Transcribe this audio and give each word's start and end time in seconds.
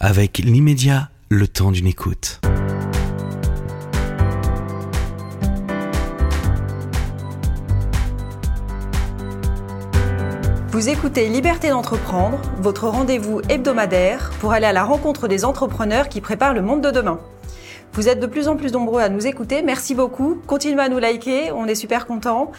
avec 0.00 0.38
l'immédiat, 0.38 1.10
le 1.28 1.48
temps 1.48 1.72
d'une 1.72 1.88
écoute. 1.88 2.40
Vous 10.70 10.88
écoutez 10.88 11.28
Liberté 11.28 11.70
d'entreprendre, 11.70 12.40
votre 12.60 12.86
rendez-vous 12.86 13.40
hebdomadaire 13.48 14.30
pour 14.38 14.52
aller 14.52 14.66
à 14.66 14.72
la 14.72 14.84
rencontre 14.84 15.26
des 15.26 15.44
entrepreneurs 15.44 16.08
qui 16.08 16.20
préparent 16.20 16.54
le 16.54 16.62
monde 16.62 16.80
de 16.80 16.92
demain. 16.92 17.18
Vous 17.94 18.08
êtes 18.08 18.20
de 18.20 18.26
plus 18.26 18.46
en 18.46 18.54
plus 18.54 18.72
nombreux 18.72 19.02
à 19.02 19.08
nous 19.08 19.26
écouter, 19.26 19.62
merci 19.62 19.96
beaucoup. 19.96 20.40
Continuez 20.46 20.80
à 20.80 20.88
nous 20.88 21.00
liker, 21.00 21.50
on 21.50 21.66
est 21.66 21.74
super 21.74 22.06
contents. 22.06 22.52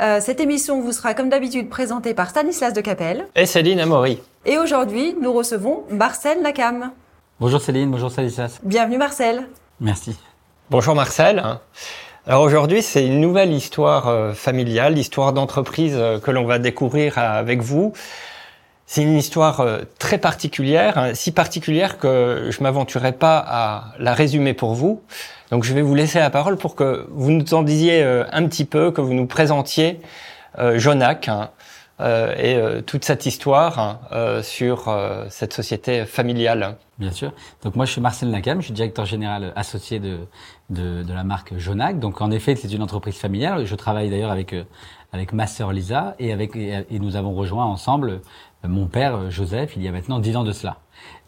Euh, 0.00 0.20
cette 0.20 0.40
émission 0.40 0.80
vous 0.80 0.92
sera 0.92 1.12
comme 1.12 1.28
d'habitude 1.28 1.68
présentée 1.68 2.14
par 2.14 2.30
Stanislas 2.30 2.72
de 2.72 2.80
Capelle. 2.80 3.26
Et 3.36 3.44
Céline 3.44 3.78
Amaury. 3.78 4.18
Et 4.46 4.58
aujourd'hui, 4.58 5.14
nous 5.20 5.32
recevons 5.32 5.84
Marcel 5.90 6.40
Nakam. 6.40 6.90
Bonjour 7.40 7.60
Céline, 7.60 7.90
bonjour 7.90 8.10
Stanislas. 8.10 8.58
Bienvenue 8.62 8.96
Marcel. 8.96 9.48
Merci. 9.80 10.16
Bonjour 10.70 10.94
Marcel. 10.94 11.42
Alors 12.26 12.42
aujourd'hui, 12.42 12.82
c'est 12.82 13.06
une 13.06 13.20
nouvelle 13.20 13.52
histoire 13.52 14.08
euh, 14.08 14.32
familiale, 14.32 14.94
l'histoire 14.94 15.32
d'entreprise 15.34 15.94
euh, 15.96 16.18
que 16.18 16.30
l'on 16.30 16.44
va 16.44 16.58
découvrir 16.58 17.18
avec 17.18 17.60
vous. 17.60 17.92
C'est 18.92 19.02
une 19.02 19.16
histoire 19.16 19.66
très 19.98 20.18
particulière, 20.18 20.98
hein, 20.98 21.14
si 21.14 21.32
particulière 21.32 21.96
que 21.96 22.50
je 22.50 22.62
m'aventurerai 22.62 23.12
pas 23.12 23.38
à 23.38 23.94
la 23.98 24.12
résumer 24.12 24.52
pour 24.52 24.74
vous. 24.74 25.00
Donc 25.50 25.64
je 25.64 25.72
vais 25.72 25.80
vous 25.80 25.94
laisser 25.94 26.18
la 26.18 26.28
parole 26.28 26.58
pour 26.58 26.74
que 26.74 27.06
vous 27.10 27.30
nous 27.30 27.54
en 27.54 27.62
disiez 27.62 28.02
un 28.02 28.46
petit 28.46 28.66
peu, 28.66 28.90
que 28.90 29.00
vous 29.00 29.14
nous 29.14 29.24
présentiez 29.26 29.98
Jonac, 30.76 31.28
hein, 31.28 31.48
euh, 32.02 32.34
et 32.36 32.56
euh, 32.56 32.80
toute 32.80 33.04
cette 33.04 33.26
histoire 33.26 33.78
hein, 33.78 34.00
euh, 34.10 34.42
sur 34.42 34.92
cette 35.28 35.52
société 35.52 36.04
familiale. 36.04 36.76
Bien 36.98 37.12
sûr. 37.12 37.32
Donc 37.62 37.76
moi 37.76 37.84
je 37.84 37.92
suis 37.92 38.00
Marcel 38.00 38.30
Nakam, 38.30 38.60
je 38.60 38.66
suis 38.66 38.74
directeur 38.74 39.06
général 39.06 39.52
associé 39.56 39.98
de, 39.98 40.18
de, 40.70 41.02
de 41.02 41.12
la 41.12 41.24
marque 41.24 41.56
Jonac. 41.58 41.98
Donc 41.98 42.20
en 42.20 42.30
effet 42.30 42.56
c'est 42.56 42.72
une 42.72 42.82
entreprise 42.82 43.16
familiale. 43.16 43.66
Je 43.66 43.74
travaille 43.74 44.10
d'ailleurs 44.10 44.30
avec 44.30 44.54
avec 45.12 45.32
ma 45.32 45.46
sœur 45.46 45.72
Lisa 45.72 46.14
et 46.18 46.32
avec 46.32 46.56
et, 46.56 46.84
nous 46.98 47.16
avons 47.16 47.34
rejoint 47.34 47.66
ensemble 47.66 48.20
mon 48.64 48.86
père 48.86 49.30
Joseph 49.30 49.72
il 49.76 49.82
y 49.82 49.88
a 49.88 49.92
maintenant 49.92 50.18
dix 50.18 50.36
ans 50.36 50.44
de 50.44 50.52
cela. 50.52 50.78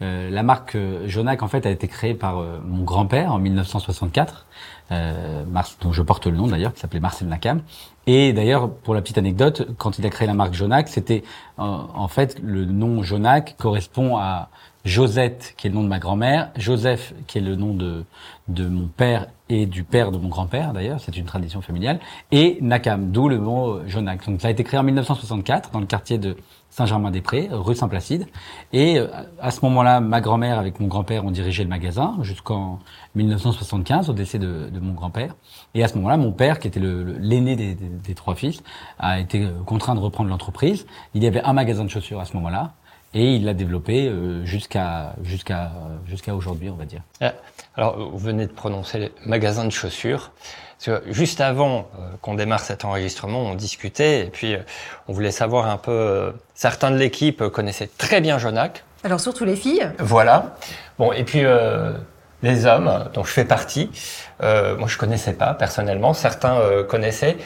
Euh, 0.01 0.29
la 0.29 0.43
marque 0.43 0.77
Jonac 1.05 1.43
en 1.43 1.47
fait 1.47 1.65
a 1.65 1.69
été 1.69 1.87
créée 1.87 2.13
par 2.13 2.41
mon 2.65 2.83
grand-père 2.83 3.33
en 3.33 3.39
1964, 3.39 4.45
euh, 4.91 5.43
dont 5.81 5.91
je 5.91 6.01
porte 6.01 6.27
le 6.27 6.37
nom 6.37 6.47
d'ailleurs, 6.47 6.73
qui 6.73 6.79
s'appelait 6.79 6.99
Marcel 6.99 7.27
Nakam. 7.27 7.61
Et 8.07 8.33
d'ailleurs, 8.33 8.71
pour 8.71 8.93
la 8.93 9.01
petite 9.01 9.17
anecdote, 9.17 9.67
quand 9.77 9.99
il 9.99 10.05
a 10.05 10.09
créé 10.09 10.27
la 10.27 10.33
marque 10.33 10.53
Jonac, 10.53 10.87
c'était 10.87 11.23
en 11.57 12.07
fait 12.07 12.39
le 12.41 12.65
nom 12.65 13.03
Jonac 13.03 13.55
correspond 13.57 14.17
à 14.17 14.49
Josette, 14.85 15.55
qui 15.57 15.65
est 15.65 15.69
le 15.71 15.75
nom 15.75 15.83
de 15.83 15.87
ma 15.87 15.97
grand-mère, 15.97 16.51
Joseph, 16.55 17.13
qui 17.25 17.39
est 17.39 17.41
le 17.41 17.55
nom 17.55 17.73
de, 17.73 18.05
de 18.47 18.67
mon 18.67 18.87
père 18.87 19.27
et 19.49 19.65
du 19.65 19.83
père 19.83 20.11
de 20.11 20.17
mon 20.17 20.29
grand-père, 20.29 20.73
d'ailleurs, 20.73 20.99
c'est 20.99 21.17
une 21.17 21.25
tradition 21.25 21.61
familiale, 21.61 21.99
et 22.31 22.59
Nakam, 22.61 23.11
d'où 23.11 23.27
le 23.27 23.39
mot 23.39 23.79
Jonac. 23.87 24.25
Donc 24.27 24.41
ça 24.41 24.47
a 24.47 24.51
été 24.51 24.63
créé 24.63 24.79
en 24.79 24.83
1964 24.83 25.71
dans 25.71 25.79
le 25.79 25.87
quartier 25.87 26.19
de 26.19 26.37
Saint-Germain-des-Prés, 26.75 27.47
rue 27.51 27.73
Saint-Placide. 27.73 28.27
Et 28.73 28.99
euh, 28.99 29.07
à 29.39 29.51
ce 29.51 29.61
moment-là, 29.63 30.01
ma 30.01 30.19
grand-mère 30.19 30.59
avec 30.59 30.81
mon 30.81 30.87
grand-père 30.87 31.23
ont 31.23 31.31
dirigé 31.31 31.63
le 31.63 31.69
magasin 31.69 32.17
jusqu'en 32.21 32.79
1975, 33.15 34.09
au 34.09 34.13
décès 34.13 34.39
de, 34.39 34.69
de 34.69 34.79
mon 34.81 34.91
grand-père. 34.91 35.35
Et 35.73 35.85
à 35.85 35.87
ce 35.87 35.95
moment-là, 35.95 36.17
mon 36.17 36.33
père, 36.33 36.59
qui 36.59 36.67
était 36.67 36.81
l'aîné 36.81 37.55
des, 37.55 37.75
des, 37.75 38.13
trois 38.13 38.35
fils, 38.35 38.61
a 38.99 39.21
été 39.21 39.43
euh, 39.43 39.53
contraint 39.65 39.95
de 39.95 40.01
reprendre 40.01 40.29
l'entreprise. 40.29 40.85
Il 41.13 41.23
y 41.23 41.27
avait 41.27 41.41
un 41.43 41.53
magasin 41.53 41.85
de 41.85 41.89
chaussures 41.89 42.19
à 42.19 42.25
ce 42.25 42.33
moment-là. 42.33 42.73
Et 43.15 43.35
il 43.35 43.45
l'a 43.45 43.53
développé 43.53 44.07
euh, 44.07 44.45
jusqu'à 44.45 45.15
jusqu'à 45.23 45.71
jusqu'à 46.05 46.35
aujourd'hui, 46.35 46.69
on 46.69 46.75
va 46.75 46.85
dire. 46.85 47.01
Alors, 47.75 47.97
vous 47.97 48.17
venez 48.17 48.45
de 48.45 48.51
prononcer 48.51 49.11
magasin 49.25 49.65
de 49.65 49.71
chaussures 49.71 50.31
juste 51.07 51.41
avant 51.41 51.89
euh, 51.99 52.09
qu'on 52.21 52.35
démarre 52.35 52.59
cet 52.59 52.85
enregistrement, 52.85 53.41
on 53.41 53.55
discutait 53.55 54.25
et 54.25 54.29
puis 54.29 54.53
euh, 54.53 54.59
on 55.07 55.13
voulait 55.13 55.31
savoir 55.31 55.67
un 55.67 55.77
peu. 55.77 55.91
Euh, 55.91 56.31
certains 56.53 56.91
de 56.91 56.97
l'équipe 56.97 57.47
connaissaient 57.49 57.89
très 57.97 58.21
bien 58.21 58.37
Jonac. 58.37 58.83
Alors 59.03 59.19
surtout 59.19 59.45
les 59.45 59.55
filles. 59.55 59.89
Voilà. 59.99 60.55
Bon 60.97 61.11
et 61.11 61.23
puis 61.23 61.43
les 62.41 62.65
hommes, 62.65 63.09
dont 63.13 63.23
je 63.23 63.31
fais 63.31 63.45
partie. 63.45 63.89
moi 64.41 64.87
je 64.87 64.97
connaissais 64.97 65.33
pas 65.33 65.53
personnellement. 65.53 66.13
Certains 66.13 66.57
connaissaient. 66.89 67.37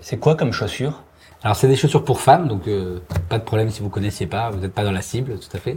c'est 0.00 0.16
quoi 0.16 0.34
comme 0.34 0.52
chaussures? 0.52 1.02
Alors 1.42 1.56
c'est 1.56 1.68
des 1.68 1.76
chaussures 1.76 2.04
pour 2.04 2.20
femmes, 2.20 2.48
donc 2.48 2.62
pas 3.28 3.38
de 3.38 3.44
problème 3.44 3.70
si 3.70 3.80
vous 3.80 3.88
connaissiez 3.88 4.26
pas, 4.26 4.50
vous 4.50 4.58
n'êtes 4.58 4.72
pas 4.72 4.84
dans 4.84 4.90
la 4.90 5.02
cible, 5.02 5.38
tout 5.38 5.56
à 5.56 5.60
fait. 5.60 5.76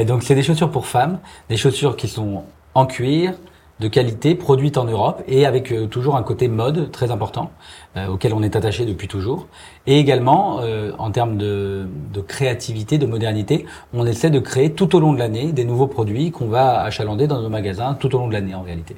donc 0.04 0.22
c'est 0.22 0.34
des 0.34 0.42
chaussures 0.42 0.70
pour 0.70 0.86
femmes, 0.86 1.20
des 1.48 1.56
chaussures 1.56 1.96
qui 1.96 2.08
sont 2.08 2.44
en 2.74 2.86
cuir, 2.86 3.34
de 3.80 3.88
qualité 3.88 4.34
produite 4.34 4.78
en 4.78 4.84
Europe 4.84 5.22
et 5.26 5.46
avec 5.46 5.72
euh, 5.72 5.86
toujours 5.86 6.16
un 6.16 6.22
côté 6.22 6.48
mode 6.48 6.92
très 6.92 7.10
important 7.10 7.50
euh, 7.96 8.06
auquel 8.06 8.32
on 8.32 8.42
est 8.42 8.54
attaché 8.54 8.84
depuis 8.84 9.08
toujours. 9.08 9.48
Et 9.86 9.98
également, 9.98 10.60
euh, 10.60 10.92
en 10.98 11.10
termes 11.10 11.36
de, 11.36 11.86
de, 12.12 12.20
créativité, 12.20 12.98
de 12.98 13.06
modernité, 13.06 13.66
on 13.92 14.06
essaie 14.06 14.30
de 14.30 14.38
créer 14.38 14.72
tout 14.72 14.94
au 14.94 15.00
long 15.00 15.12
de 15.12 15.18
l'année 15.18 15.52
des 15.52 15.64
nouveaux 15.64 15.88
produits 15.88 16.30
qu'on 16.30 16.46
va 16.46 16.82
achalander 16.82 17.26
dans 17.26 17.42
nos 17.42 17.48
magasins 17.48 17.94
tout 17.94 18.14
au 18.14 18.18
long 18.18 18.28
de 18.28 18.32
l'année 18.32 18.54
en 18.54 18.62
réalité. 18.62 18.96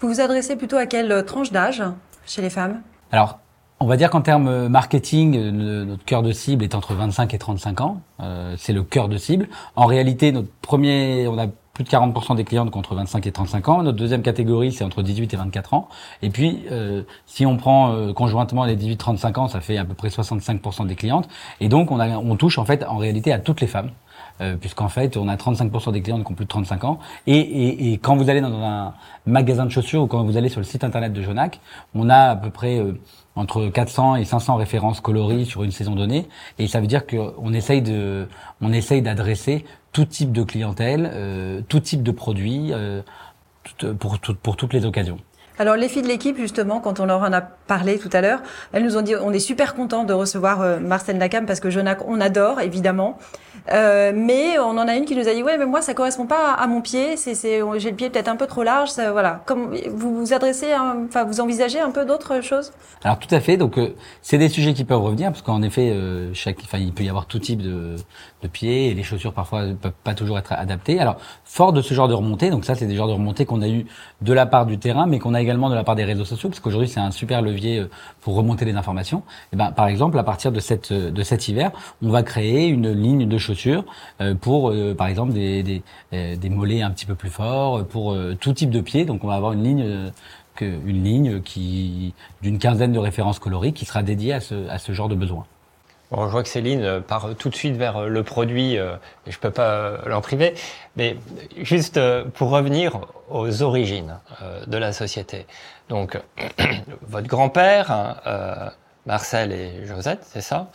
Vous 0.00 0.08
vous 0.08 0.20
adressez 0.20 0.56
plutôt 0.56 0.76
à 0.76 0.86
quelle 0.86 1.24
tranche 1.24 1.52
d'âge 1.52 1.82
chez 2.26 2.42
les 2.42 2.50
femmes? 2.50 2.80
Alors, 3.12 3.38
on 3.80 3.86
va 3.86 3.96
dire 3.96 4.10
qu'en 4.10 4.22
termes 4.22 4.68
marketing, 4.68 5.50
notre 5.50 6.04
cœur 6.04 6.22
de 6.22 6.32
cible 6.32 6.64
est 6.64 6.74
entre 6.74 6.94
25 6.94 7.34
et 7.34 7.38
35 7.38 7.80
ans. 7.80 8.00
c'est 8.56 8.72
le 8.72 8.82
cœur 8.82 9.08
de 9.08 9.18
cible. 9.18 9.48
En 9.76 9.86
réalité, 9.86 10.32
notre 10.32 10.48
premier, 10.62 11.26
on 11.28 11.38
a 11.38 11.46
plus 11.76 11.84
de 11.84 11.90
40% 11.90 12.36
des 12.36 12.44
clientes 12.44 12.70
contre 12.70 12.94
25 12.94 13.26
et 13.26 13.32
35 13.32 13.68
ans. 13.68 13.82
Notre 13.82 13.98
deuxième 13.98 14.22
catégorie, 14.22 14.72
c'est 14.72 14.82
entre 14.82 15.02
18 15.02 15.34
et 15.34 15.36
24 15.36 15.74
ans. 15.74 15.88
Et 16.22 16.30
puis, 16.30 16.64
euh, 16.72 17.02
si 17.26 17.44
on 17.44 17.58
prend 17.58 17.92
euh, 17.92 18.14
conjointement 18.14 18.64
les 18.64 18.76
18-35 18.76 19.38
ans, 19.38 19.48
ça 19.48 19.60
fait 19.60 19.76
à 19.76 19.84
peu 19.84 19.92
près 19.92 20.08
65% 20.08 20.86
des 20.86 20.94
clientes. 20.94 21.28
Et 21.60 21.68
donc, 21.68 21.90
on, 21.90 22.00
a, 22.00 22.08
on 22.16 22.34
touche 22.36 22.58
en 22.58 22.64
fait 22.64 22.82
en 22.84 22.96
réalité 22.96 23.30
à 23.30 23.38
toutes 23.38 23.60
les 23.60 23.66
femmes. 23.66 23.90
Euh, 24.40 24.56
puisqu'en 24.56 24.88
fait, 24.88 25.16
on 25.16 25.28
a 25.28 25.36
35% 25.36 25.92
des 25.92 26.02
clientes 26.02 26.24
qui 26.24 26.32
ont 26.32 26.34
plus 26.34 26.44
de 26.44 26.50
35 26.50 26.84
ans. 26.84 26.98
Et, 27.26 27.38
et, 27.38 27.92
et, 27.92 27.98
quand 27.98 28.16
vous 28.16 28.28
allez 28.28 28.42
dans 28.42 28.52
un 28.52 28.92
magasin 29.26 29.64
de 29.64 29.70
chaussures 29.70 30.02
ou 30.02 30.06
quand 30.06 30.24
vous 30.24 30.36
allez 30.36 30.50
sur 30.50 30.60
le 30.60 30.64
site 30.64 30.84
internet 30.84 31.12
de 31.12 31.22
Jonac, 31.22 31.60
on 31.94 32.10
a 32.10 32.30
à 32.30 32.36
peu 32.36 32.50
près 32.50 32.78
euh, 32.78 32.98
entre 33.36 33.68
400 33.68 34.16
et 34.16 34.24
500 34.24 34.56
références 34.56 35.00
coloris 35.00 35.46
sur 35.46 35.62
une 35.62 35.70
saison 35.70 35.94
donnée. 35.94 36.26
Et 36.58 36.66
ça 36.66 36.80
veut 36.80 36.86
dire 36.86 37.06
qu'on 37.06 37.52
essaye 37.52 37.82
de, 37.82 38.26
on 38.60 38.72
essaye 38.72 39.02
d'adresser 39.02 39.64
tout 39.92 40.06
type 40.06 40.32
de 40.32 40.42
clientèle, 40.42 41.10
euh, 41.12 41.60
tout 41.68 41.80
type 41.80 42.02
de 42.02 42.10
produits, 42.10 42.72
euh, 42.72 43.02
pour, 43.98 44.18
pour 44.18 44.56
toutes 44.56 44.72
les 44.72 44.84
occasions. 44.84 45.18
Alors 45.58 45.76
les 45.76 45.88
filles 45.88 46.02
de 46.02 46.08
l'équipe, 46.08 46.36
justement, 46.36 46.80
quand 46.80 47.00
on 47.00 47.06
leur 47.06 47.22
en 47.22 47.32
a 47.32 47.40
parlé 47.40 47.98
tout 47.98 48.10
à 48.12 48.20
l'heure, 48.20 48.42
elles 48.72 48.84
nous 48.84 48.98
ont 48.98 49.02
dit 49.02 49.14
on 49.16 49.32
est 49.32 49.38
super 49.38 49.74
content 49.74 50.04
de 50.04 50.12
recevoir 50.12 50.60
euh, 50.60 50.78
Marcel 50.80 51.16
Nakam 51.16 51.46
parce 51.46 51.60
que 51.60 51.70
Jonac, 51.70 52.06
on 52.06 52.20
adore 52.20 52.60
évidemment. 52.60 53.18
Euh, 53.72 54.12
mais 54.14 54.58
on 54.58 54.78
en 54.78 54.86
a 54.86 54.94
une 54.94 55.04
qui 55.04 55.16
nous 55.16 55.28
a 55.28 55.34
dit 55.34 55.42
ouais 55.42 55.58
mais 55.58 55.66
moi 55.66 55.82
ça 55.82 55.92
correspond 55.92 56.26
pas 56.26 56.52
à, 56.52 56.66
mon 56.68 56.80
pied, 56.80 57.16
c'est 57.16 57.34
c'est 57.34 57.60
j'ai 57.78 57.90
le 57.90 57.96
pied 57.96 58.10
peut-être 58.10 58.28
un 58.28 58.36
peu 58.36 58.46
trop 58.46 58.62
large, 58.62 58.90
ça, 58.90 59.10
voilà. 59.10 59.42
Comme 59.44 59.76
vous 59.88 60.14
vous 60.14 60.32
adressez, 60.32 60.68
enfin 60.74 61.24
vous 61.24 61.40
envisagez 61.40 61.80
un 61.80 61.90
peu 61.90 62.04
d'autres 62.04 62.40
choses? 62.42 62.72
Alors 63.02 63.18
tout 63.18 63.32
à 63.34 63.40
fait. 63.40 63.56
Donc 63.56 63.78
euh, 63.78 63.94
c'est 64.22 64.38
des 64.38 64.48
sujets 64.48 64.72
qui 64.72 64.84
peuvent 64.84 65.02
revenir 65.02 65.30
parce 65.30 65.42
qu'en 65.42 65.62
effet 65.62 65.90
euh, 65.90 66.32
chaque, 66.32 66.58
enfin 66.62 66.78
il 66.78 66.92
peut 66.92 67.02
y 67.02 67.08
avoir 67.08 67.26
tout 67.26 67.40
type 67.40 67.60
de, 67.60 67.96
de 68.42 68.48
pieds 68.48 68.88
et 68.90 68.94
les 68.94 69.02
chaussures 69.02 69.32
parfois 69.32 69.66
ne 69.66 69.74
peuvent 69.74 69.92
pas 70.04 70.14
toujours 70.14 70.38
être 70.38 70.52
adaptées. 70.52 71.00
Alors 71.00 71.16
fort 71.44 71.72
de 71.72 71.82
ce 71.82 71.92
genre 71.92 72.08
de 72.08 72.14
remontée, 72.14 72.50
donc 72.50 72.64
ça 72.64 72.76
c'est 72.76 72.86
des 72.86 72.94
genres 72.94 73.08
de 73.08 73.14
remontées 73.14 73.46
qu'on 73.46 73.62
a 73.62 73.68
eu 73.68 73.86
de 74.22 74.32
la 74.32 74.46
part 74.46 74.66
du 74.66 74.78
terrain, 74.78 75.06
mais 75.06 75.18
qu'on 75.18 75.34
a 75.34 75.40
également 75.40 75.70
de 75.70 75.74
la 75.74 75.82
part 75.82 75.96
des 75.96 76.04
réseaux 76.04 76.24
sociaux 76.24 76.48
parce 76.48 76.60
qu'aujourd'hui 76.60 76.88
c'est 76.88 77.00
un 77.00 77.10
super 77.10 77.42
levier 77.42 77.80
euh, 77.80 77.90
pour 78.20 78.36
remonter 78.36 78.64
les 78.64 78.74
informations. 78.74 79.18
Et 79.18 79.54
eh 79.54 79.56
ben 79.56 79.72
par 79.72 79.88
exemple 79.88 80.18
à 80.18 80.24
partir 80.24 80.52
de 80.52 80.60
cette 80.60 80.92
de 80.92 81.22
cet 81.22 81.48
hiver, 81.48 81.72
on 82.00 82.10
va 82.10 82.22
créer 82.22 82.68
une 82.68 82.92
ligne 82.92 83.26
de 83.26 83.38
chaussures 83.38 83.55
euh, 84.20 84.34
pour, 84.34 84.70
euh, 84.70 84.94
par 84.94 85.08
exemple, 85.08 85.32
euh, 85.36 85.62
des, 86.36 86.48
mollets 86.48 86.82
un 86.82 86.90
petit 86.90 87.06
peu 87.06 87.14
plus 87.14 87.30
forts, 87.30 87.84
pour 87.86 88.16
tout 88.40 88.52
type 88.52 88.70
de 88.70 88.80
pied. 88.80 89.04
Donc, 89.04 89.24
on 89.24 89.28
va 89.28 89.34
avoir 89.34 89.52
une 89.52 89.64
ligne 89.64 90.12
une 90.62 91.04
ligne 91.04 91.42
qui 91.42 92.14
d'une 92.40 92.58
quinzaine 92.58 92.90
de 92.90 92.98
références 92.98 93.38
coloris 93.38 93.74
qui 93.74 93.84
sera 93.84 94.02
dédiée 94.02 94.32
à 94.32 94.40
ce, 94.40 94.92
genre 94.92 95.08
de 95.08 95.14
besoin. 95.14 95.44
Bon, 96.10 96.24
je 96.24 96.30
vois 96.30 96.42
que 96.42 96.48
Céline 96.48 97.02
part 97.06 97.34
tout 97.38 97.50
de 97.50 97.54
suite 97.54 97.76
vers 97.76 98.08
le 98.08 98.22
produit, 98.22 98.76
et 98.76 98.80
je 99.26 99.38
peux 99.38 99.50
pas 99.50 99.98
l'en 100.06 100.22
priver. 100.22 100.54
Mais 100.96 101.18
juste 101.60 102.00
pour 102.32 102.48
revenir 102.48 103.00
aux 103.28 103.62
origines 103.62 104.16
de 104.66 104.78
la 104.78 104.94
société. 104.94 105.44
Donc, 105.90 106.18
votre 107.02 107.26
grand-père, 107.26 107.90
hein, 107.90 108.70
Marcel 109.06 109.52
et 109.52 109.86
Josette, 109.86 110.20
c'est 110.22 110.40
ça. 110.40 110.68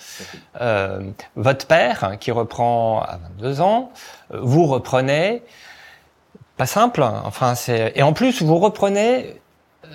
Euh, 0.61 1.01
votre 1.35 1.67
père, 1.67 2.03
hein, 2.03 2.17
qui 2.17 2.31
reprend 2.31 3.01
à 3.01 3.19
22 3.37 3.61
ans, 3.61 3.91
euh, 4.33 4.39
vous 4.41 4.65
reprenez, 4.65 5.43
pas 6.57 6.65
simple, 6.65 7.03
hein, 7.03 7.21
enfin 7.25 7.55
c'est, 7.55 7.91
et 7.95 8.03
en 8.03 8.13
plus 8.13 8.41
vous 8.41 8.57
reprenez 8.57 9.35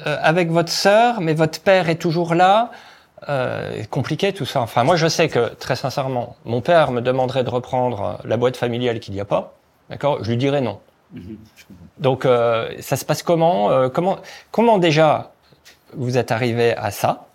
euh, 0.07 0.19
avec 0.21 0.51
votre 0.51 0.71
sœur, 0.73 1.21
mais 1.21 1.35
votre 1.35 1.61
père 1.61 1.89
est 1.89 1.97
toujours 1.97 2.35
là. 2.35 2.71
Euh, 3.31 3.83
compliqué 3.91 4.33
tout 4.35 4.45
ça. 4.45 4.61
Enfin, 4.61 4.85
moi 4.85 4.95
je 4.97 5.07
sais 5.09 5.29
que 5.29 5.49
très 5.55 5.75
sincèrement, 5.75 6.37
mon 6.45 6.61
père 6.61 6.93
me 6.93 7.01
demanderait 7.01 7.45
de 7.45 7.51
reprendre 7.51 8.19
la 8.25 8.37
boîte 8.37 8.59
familiale 8.59 9.01
qu'il 9.01 9.15
n'y 9.15 9.21
a 9.21 9.25
pas. 9.25 9.55
d'accord, 9.89 10.23
je 10.23 10.31
lui 10.31 10.37
dirais 10.37 10.61
non. 10.61 10.79
Donc, 11.99 12.27
euh, 12.27 12.75
ça 12.81 12.97
se 12.97 13.05
passe 13.05 13.23
comment? 13.23 13.71
Euh, 13.71 13.89
Comment 13.89 14.19
comment 14.51 14.79
déjà 14.79 15.33
vous 15.95 16.19
êtes 16.19 16.31
arrivé 16.31 16.77
à 16.77 16.91
ça? 16.91 17.26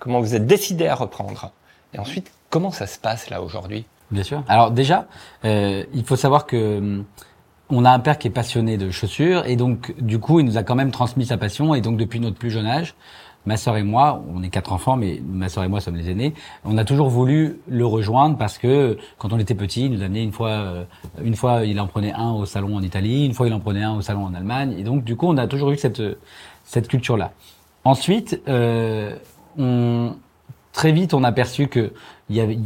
Comment 0.00 0.20
vous 0.20 0.34
êtes 0.34 0.46
décidé 0.46 0.86
à 0.88 0.94
reprendre 0.94 1.52
Et 1.94 1.98
ensuite, 1.98 2.32
comment 2.48 2.70
ça 2.70 2.86
se 2.86 2.98
passe 2.98 3.28
là 3.30 3.42
aujourd'hui? 3.42 3.84
Bien 4.10 4.24
sûr. 4.24 4.42
Alors 4.48 4.70
déjà, 4.70 5.06
euh, 5.44 5.84
il 5.94 6.04
faut 6.04 6.16
savoir 6.16 6.46
que 6.46 6.78
hum, 6.78 7.04
on 7.68 7.84
a 7.84 7.90
un 7.90 8.00
père 8.00 8.18
qui 8.18 8.26
est 8.26 8.32
passionné 8.32 8.78
de 8.78 8.90
chaussures 8.90 9.46
et 9.46 9.56
donc 9.56 9.94
du 10.00 10.18
coup, 10.18 10.40
il 10.40 10.46
nous 10.46 10.56
a 10.56 10.62
quand 10.62 10.74
même 10.74 10.90
transmis 10.90 11.26
sa 11.26 11.36
passion 11.36 11.74
et 11.74 11.82
donc 11.82 11.98
depuis 11.98 12.18
notre 12.18 12.36
plus 12.36 12.50
jeune 12.50 12.66
âge, 12.66 12.94
ma 13.44 13.58
sœur 13.58 13.76
et 13.76 13.82
moi, 13.82 14.22
on 14.34 14.42
est 14.42 14.48
quatre 14.48 14.72
enfants, 14.72 14.96
mais 14.96 15.20
ma 15.24 15.50
sœur 15.50 15.64
et 15.64 15.68
moi 15.68 15.80
sommes 15.80 15.96
les 15.96 16.10
aînés. 16.10 16.32
On 16.64 16.78
a 16.78 16.84
toujours 16.84 17.10
voulu 17.10 17.60
le 17.68 17.84
rejoindre 17.84 18.38
parce 18.38 18.56
que 18.56 18.96
quand 19.18 19.34
on 19.34 19.38
était 19.38 19.54
petit, 19.54 19.84
il 19.84 19.92
nous 19.92 20.02
amenait 20.02 20.24
une 20.24 20.32
fois, 20.32 20.48
euh, 20.48 20.84
une 21.22 21.36
fois, 21.36 21.64
il 21.66 21.78
en 21.78 21.86
prenait 21.86 22.12
un 22.12 22.32
au 22.32 22.46
salon 22.46 22.74
en 22.74 22.82
Italie, 22.82 23.26
une 23.26 23.34
fois 23.34 23.46
il 23.46 23.52
en 23.52 23.60
prenait 23.60 23.82
un 23.82 23.94
au 23.94 24.00
salon 24.00 24.24
en 24.24 24.34
Allemagne, 24.34 24.74
et 24.78 24.82
donc 24.82 25.04
du 25.04 25.14
coup, 25.14 25.26
on 25.28 25.36
a 25.36 25.46
toujours 25.46 25.70
eu 25.70 25.76
cette 25.76 26.02
cette 26.64 26.88
culture-là. 26.88 27.32
Ensuite, 27.84 28.40
euh, 28.48 29.16
on 29.60 30.16
très 30.72 30.92
vite, 30.92 31.14
on 31.14 31.24
a 31.24 31.28
aperçu 31.28 31.68
que 31.68 31.92
il 32.28 32.36
y 32.36 32.40
avait, 32.40 32.56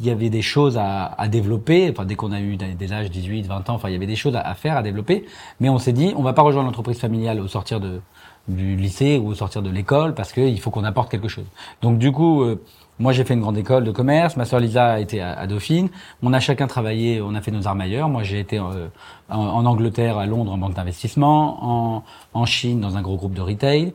y 0.00 0.10
avait 0.10 0.30
des 0.30 0.40
choses 0.40 0.78
à, 0.78 1.04
à 1.04 1.28
développer. 1.28 1.90
Enfin, 1.90 2.06
dès 2.06 2.14
qu'on 2.14 2.32
a 2.32 2.40
eu 2.40 2.56
des, 2.56 2.92
âges 2.92 3.10
18, 3.10 3.46
20 3.46 3.68
ans, 3.68 3.74
enfin, 3.74 3.90
il 3.90 3.92
y 3.92 3.96
avait 3.96 4.06
des 4.06 4.16
choses 4.16 4.34
à, 4.34 4.54
faire, 4.54 4.78
à 4.78 4.82
développer. 4.82 5.26
Mais 5.60 5.68
on 5.68 5.78
s'est 5.78 5.92
dit, 5.92 6.14
on 6.16 6.22
va 6.22 6.32
pas 6.32 6.40
rejoindre 6.40 6.66
l'entreprise 6.68 6.98
familiale 6.98 7.38
au 7.38 7.46
sortir 7.46 7.80
de, 7.80 8.00
du 8.48 8.76
lycée 8.76 9.18
ou 9.18 9.28
au 9.28 9.34
sortir 9.34 9.60
de 9.60 9.68
l'école 9.68 10.14
parce 10.14 10.32
qu'il 10.32 10.58
faut 10.58 10.70
qu'on 10.70 10.84
apporte 10.84 11.10
quelque 11.10 11.28
chose. 11.28 11.44
Donc, 11.82 11.98
du 11.98 12.12
coup, 12.12 12.42
euh, 12.42 12.62
moi, 12.98 13.12
j'ai 13.12 13.24
fait 13.24 13.34
une 13.34 13.42
grande 13.42 13.58
école 13.58 13.84
de 13.84 13.90
commerce. 13.90 14.38
Ma 14.38 14.46
sœur 14.46 14.58
Lisa 14.58 14.92
a 14.92 14.98
été 14.98 15.20
à, 15.20 15.38
à, 15.38 15.46
Dauphine. 15.46 15.90
On 16.22 16.32
a 16.32 16.40
chacun 16.40 16.66
travaillé. 16.66 17.20
On 17.20 17.34
a 17.34 17.42
fait 17.42 17.50
nos 17.50 17.68
armes 17.68 17.82
ailleurs. 17.82 18.08
Moi, 18.08 18.22
j'ai 18.22 18.40
été 18.40 18.58
euh, 18.58 18.88
en, 19.28 19.38
en, 19.38 19.66
Angleterre, 19.66 20.16
à 20.16 20.24
Londres, 20.24 20.50
en 20.50 20.56
banque 20.56 20.74
d'investissement, 20.74 21.58
en, 21.96 22.04
en 22.32 22.46
Chine, 22.46 22.80
dans 22.80 22.96
un 22.96 23.02
gros 23.02 23.16
groupe 23.16 23.34
de 23.34 23.42
retail. 23.42 23.92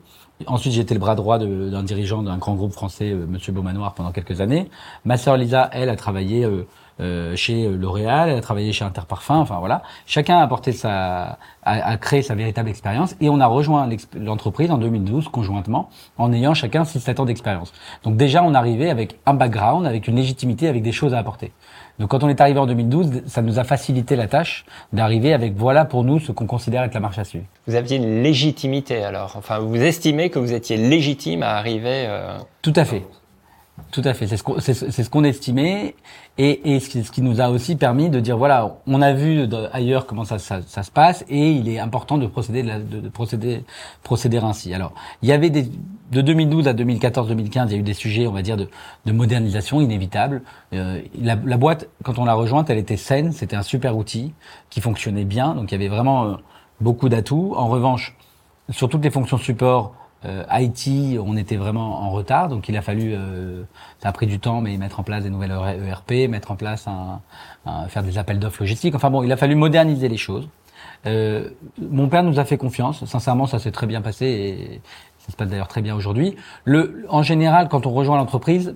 Ensuite, 0.47 0.73
j'ai 0.73 0.81
été 0.81 0.93
le 0.93 0.99
bras 0.99 1.15
droit 1.15 1.39
d'un 1.39 1.83
dirigeant 1.83 2.21
d'un 2.21 2.37
grand 2.37 2.55
groupe 2.55 2.73
français, 2.73 3.11
euh, 3.11 3.25
Monsieur 3.25 3.53
Beaumanoir, 3.53 3.93
pendant 3.93 4.11
quelques 4.11 4.41
années. 4.41 4.69
Ma 5.05 5.15
sœur 5.15 5.37
Lisa, 5.37 5.69
elle, 5.71 5.87
a 5.87 5.95
travaillé 5.95 6.43
euh, 6.43 6.67
euh, 6.99 7.35
chez 7.37 7.69
L'Oréal, 7.69 8.29
elle 8.29 8.37
a 8.37 8.41
travaillé 8.41 8.73
chez 8.73 8.83
Interparfum. 8.83 9.37
Enfin 9.37 9.59
voilà, 9.59 9.81
chacun 10.05 10.37
a 10.39 10.43
apporté 10.43 10.73
sa, 10.73 11.37
a, 11.63 11.89
a 11.89 11.97
créé 11.97 12.21
sa 12.21 12.35
véritable 12.35 12.69
expérience 12.69 13.15
et 13.21 13.29
on 13.29 13.39
a 13.39 13.45
rejoint 13.45 13.87
l'entreprise 14.13 14.71
en 14.71 14.77
2012 14.77 15.29
conjointement, 15.29 15.89
en 16.17 16.33
ayant 16.33 16.53
chacun 16.53 16.83
6-7 16.83 17.21
ans 17.21 17.25
d'expérience. 17.25 17.71
Donc 18.03 18.17
déjà, 18.17 18.43
on 18.43 18.53
arrivait 18.53 18.89
avec 18.89 19.17
un 19.25 19.35
background, 19.35 19.87
avec 19.87 20.09
une 20.09 20.17
légitimité, 20.17 20.67
avec 20.67 20.83
des 20.83 20.91
choses 20.91 21.13
à 21.13 21.17
apporter. 21.17 21.53
Donc 21.99 22.09
quand 22.09 22.23
on 22.23 22.29
est 22.29 22.41
arrivé 22.41 22.59
en 22.59 22.65
2012, 22.65 23.23
ça 23.25 23.41
nous 23.41 23.59
a 23.59 23.63
facilité 23.63 24.15
la 24.15 24.27
tâche 24.27 24.65
d'arriver 24.91 25.33
avec 25.33 25.55
voilà 25.55 25.85
pour 25.85 26.03
nous 26.03 26.19
ce 26.19 26.31
qu'on 26.31 26.45
considère 26.45 26.83
être 26.83 26.93
la 26.93 26.99
marche 26.99 27.19
à 27.19 27.23
suivre. 27.23 27.45
Vous 27.67 27.75
aviez 27.75 27.97
une 27.97 28.21
légitimité 28.21 29.03
alors, 29.03 29.35
enfin 29.37 29.59
vous 29.59 29.81
estimez 29.81 30.29
que 30.29 30.39
vous 30.39 30.53
étiez 30.53 30.77
légitime 30.77 31.43
à 31.43 31.55
arriver. 31.55 32.05
Euh... 32.07 32.37
Tout 32.61 32.73
à 32.75 32.83
fait. 32.83 33.03
Tout 33.91 34.01
à 34.05 34.13
fait, 34.13 34.25
c'est 34.27 34.37
ce 34.37 34.43
qu'on 34.43 34.59
c'est 34.59 34.73
ce 34.73 35.09
qu'on 35.09 35.25
estimait 35.25 35.95
et, 36.37 36.75
et 36.75 36.79
ce, 36.79 36.89
qui, 36.89 37.03
ce, 37.03 37.11
qui, 37.11 37.21
nous 37.21 37.41
a 37.41 37.49
aussi 37.49 37.75
permis 37.75 38.09
de 38.09 38.21
dire 38.21 38.37
voilà, 38.37 38.77
on 38.87 39.01
a 39.01 39.11
vu 39.11 39.47
ailleurs 39.73 40.05
comment 40.05 40.23
ça, 40.23 40.39
ça, 40.39 40.61
ça, 40.65 40.81
se 40.81 40.91
passe 40.91 41.25
et 41.27 41.51
il 41.51 41.67
est 41.67 41.79
important 41.79 42.17
de 42.17 42.25
procéder 42.25 42.63
de, 42.63 42.67
la, 42.69 42.79
de, 42.79 43.01
de, 43.01 43.09
procéder 43.09 43.65
procéder 44.01 44.37
ainsi. 44.37 44.73
Alors, 44.73 44.93
il 45.21 45.27
y 45.27 45.33
avait 45.33 45.49
des 45.49 45.69
de 46.11 46.21
2012 46.21 46.67
à 46.69 46.73
2014-2015, 46.73 47.65
il 47.67 47.71
y 47.71 47.75
a 47.75 47.77
eu 47.77 47.81
des 47.81 47.93
sujets, 47.93 48.27
on 48.27 48.31
va 48.31 48.41
dire, 48.41 48.55
de, 48.55 48.69
de 49.05 49.11
modernisation 49.11 49.81
inévitables. 49.81 50.41
Euh, 50.73 51.01
la, 51.19 51.35
la, 51.35 51.57
boîte, 51.57 51.89
quand 52.03 52.17
on 52.17 52.25
l'a 52.25 52.33
rejointe, 52.33 52.69
elle 52.69 52.77
était 52.77 52.97
saine, 52.97 53.33
c'était 53.33 53.55
un 53.55 53.63
super 53.63 53.97
outil 53.97 54.33
qui 54.69 54.79
fonctionnait 54.81 55.25
bien, 55.25 55.53
donc 55.53 55.71
il 55.71 55.73
y 55.73 55.75
avait 55.75 55.93
vraiment 55.93 56.25
euh, 56.25 56.33
beaucoup 56.79 57.09
d'atouts. 57.09 57.53
En 57.57 57.67
revanche, 57.67 58.15
sur 58.69 58.87
toutes 58.87 59.03
les 59.03 59.11
fonctions 59.11 59.37
support, 59.37 59.93
euh, 60.25 60.43
IT, 60.51 61.19
on 61.19 61.37
était 61.37 61.55
vraiment 61.55 62.01
en 62.01 62.09
retard, 62.09 62.47
donc 62.49 62.67
il 62.69 62.77
a 62.77 62.81
fallu, 62.81 63.13
euh, 63.13 63.63
ça 64.01 64.09
a 64.09 64.11
pris 64.11 64.27
du 64.27 64.39
temps, 64.39 64.61
mais 64.61 64.75
mettre 64.77 64.99
en 64.99 65.03
place 65.03 65.23
des 65.23 65.29
nouvelles 65.29 65.51
ERP, 65.51 66.29
mettre 66.29 66.51
en 66.51 66.55
place 66.55 66.87
un, 66.87 67.21
un 67.65 67.87
faire 67.87 68.03
des 68.03 68.17
appels 68.17 68.39
d'offres 68.39 68.61
logistiques. 68.61 68.95
Enfin 68.95 69.09
bon, 69.09 69.23
il 69.23 69.31
a 69.31 69.37
fallu 69.37 69.55
moderniser 69.55 70.07
les 70.07 70.17
choses. 70.17 70.47
Euh, 71.05 71.49
mon 71.79 72.07
père 72.09 72.23
nous 72.23 72.39
a 72.39 72.45
fait 72.45 72.57
confiance. 72.57 73.05
Sincèrement, 73.05 73.45
ça 73.45 73.59
s'est 73.59 73.71
très 73.71 73.87
bien 73.87 74.01
passé 74.01 74.25
et 74.25 74.81
ça 75.19 75.31
se 75.31 75.37
passe 75.37 75.49
d'ailleurs 75.49 75.67
très 75.67 75.81
bien 75.81 75.95
aujourd'hui. 75.95 76.35
Le, 76.63 77.05
en 77.09 77.21
général, 77.21 77.69
quand 77.69 77.85
on 77.85 77.91
rejoint 77.91 78.17
l'entreprise, 78.17 78.75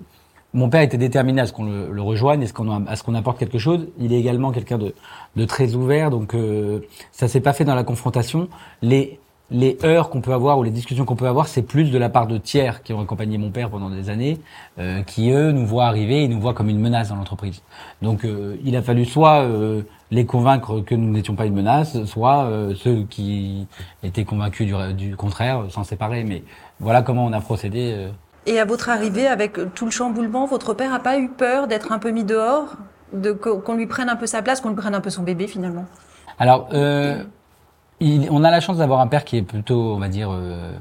mon 0.52 0.68
père 0.68 0.80
était 0.80 0.98
déterminé 0.98 1.40
à 1.40 1.46
ce 1.46 1.52
qu'on 1.52 1.64
le, 1.64 1.90
le, 1.92 2.02
rejoigne, 2.02 2.42
à 2.42 2.46
ce 2.46 2.52
qu'on 2.52 2.86
à 2.86 2.96
ce 2.96 3.02
qu'on 3.02 3.14
apporte 3.14 3.38
quelque 3.38 3.58
chose. 3.58 3.88
Il 3.98 4.12
est 4.12 4.18
également 4.18 4.50
quelqu'un 4.50 4.78
de, 4.78 4.94
de 5.36 5.44
très 5.44 5.74
ouvert, 5.74 6.10
donc 6.10 6.34
euh, 6.34 6.80
ça 7.12 7.28
s'est 7.28 7.40
pas 7.40 7.52
fait 7.52 7.64
dans 7.64 7.76
la 7.76 7.84
confrontation. 7.84 8.48
Les 8.82 9.20
les 9.50 9.78
heures 9.84 10.10
qu'on 10.10 10.20
peut 10.20 10.32
avoir 10.32 10.58
ou 10.58 10.62
les 10.62 10.70
discussions 10.70 11.04
qu'on 11.04 11.16
peut 11.16 11.26
avoir, 11.26 11.48
c'est 11.48 11.62
plus 11.62 11.90
de 11.90 11.98
la 11.98 12.08
part 12.08 12.26
de 12.26 12.38
tiers 12.38 12.82
qui 12.82 12.92
ont 12.92 13.00
accompagné 13.00 13.36
mon 13.36 13.50
père 13.50 13.68
pendant 13.70 13.90
des 13.90 14.08
années, 14.08 14.38
euh, 14.78 15.02
qui 15.02 15.30
eux 15.30 15.50
nous 15.50 15.66
voient 15.66 15.86
arriver 15.86 16.22
et 16.22 16.28
nous 16.28 16.40
voient 16.40 16.54
comme 16.54 16.68
une 16.68 16.80
menace 16.80 17.08
dans 17.08 17.16
l'entreprise. 17.16 17.62
Donc 18.00 18.24
euh, 18.24 18.56
il 18.64 18.76
a 18.76 18.82
fallu 18.82 19.04
soit 19.04 19.42
euh, 19.42 19.82
les 20.12 20.24
convaincre 20.24 20.80
que 20.80 20.94
nous 20.94 21.10
n'étions 21.10 21.34
pas 21.34 21.46
une 21.46 21.54
menace, 21.54 22.04
soit 22.04 22.44
euh, 22.44 22.74
ceux 22.76 23.02
qui 23.10 23.66
étaient 24.02 24.24
convaincus 24.24 24.66
du, 24.66 24.94
du 24.94 25.16
contraire 25.16 25.64
s'en 25.70 25.84
séparer. 25.84 26.22
Mais 26.22 26.44
voilà 26.78 27.02
comment 27.02 27.24
on 27.24 27.32
a 27.32 27.40
procédé. 27.40 27.92
euh. 27.96 28.10
Et 28.46 28.58
à 28.60 28.64
votre 28.64 28.88
arrivée, 28.88 29.26
avec 29.26 29.58
tout 29.74 29.84
le 29.84 29.90
chamboulement, 29.90 30.46
votre 30.46 30.74
père 30.74 30.90
n'a 30.90 31.00
pas 31.00 31.18
eu 31.18 31.28
peur 31.28 31.66
d'être 31.66 31.92
un 31.92 31.98
peu 31.98 32.10
mis 32.10 32.24
dehors, 32.24 32.76
de 33.12 33.32
qu'on 33.32 33.74
lui 33.74 33.86
prenne 33.86 34.08
un 34.08 34.16
peu 34.16 34.26
sa 34.26 34.42
place, 34.42 34.60
qu'on 34.60 34.70
lui 34.70 34.76
prenne 34.76 34.94
un 34.94 35.00
peu 35.00 35.10
son 35.10 35.24
bébé 35.24 35.46
finalement? 35.48 35.86
Alors. 36.38 36.68
Euh, 36.72 37.24
il, 38.00 38.28
on 38.30 38.44
a 38.44 38.50
la 38.50 38.60
chance 38.60 38.78
d'avoir 38.78 39.00
un 39.00 39.06
père 39.06 39.24
qui 39.24 39.36
est 39.36 39.42
plutôt, 39.42 39.94
on 39.94 39.98
va 39.98 40.08
dire, 40.08 40.30
euh, 40.32 40.72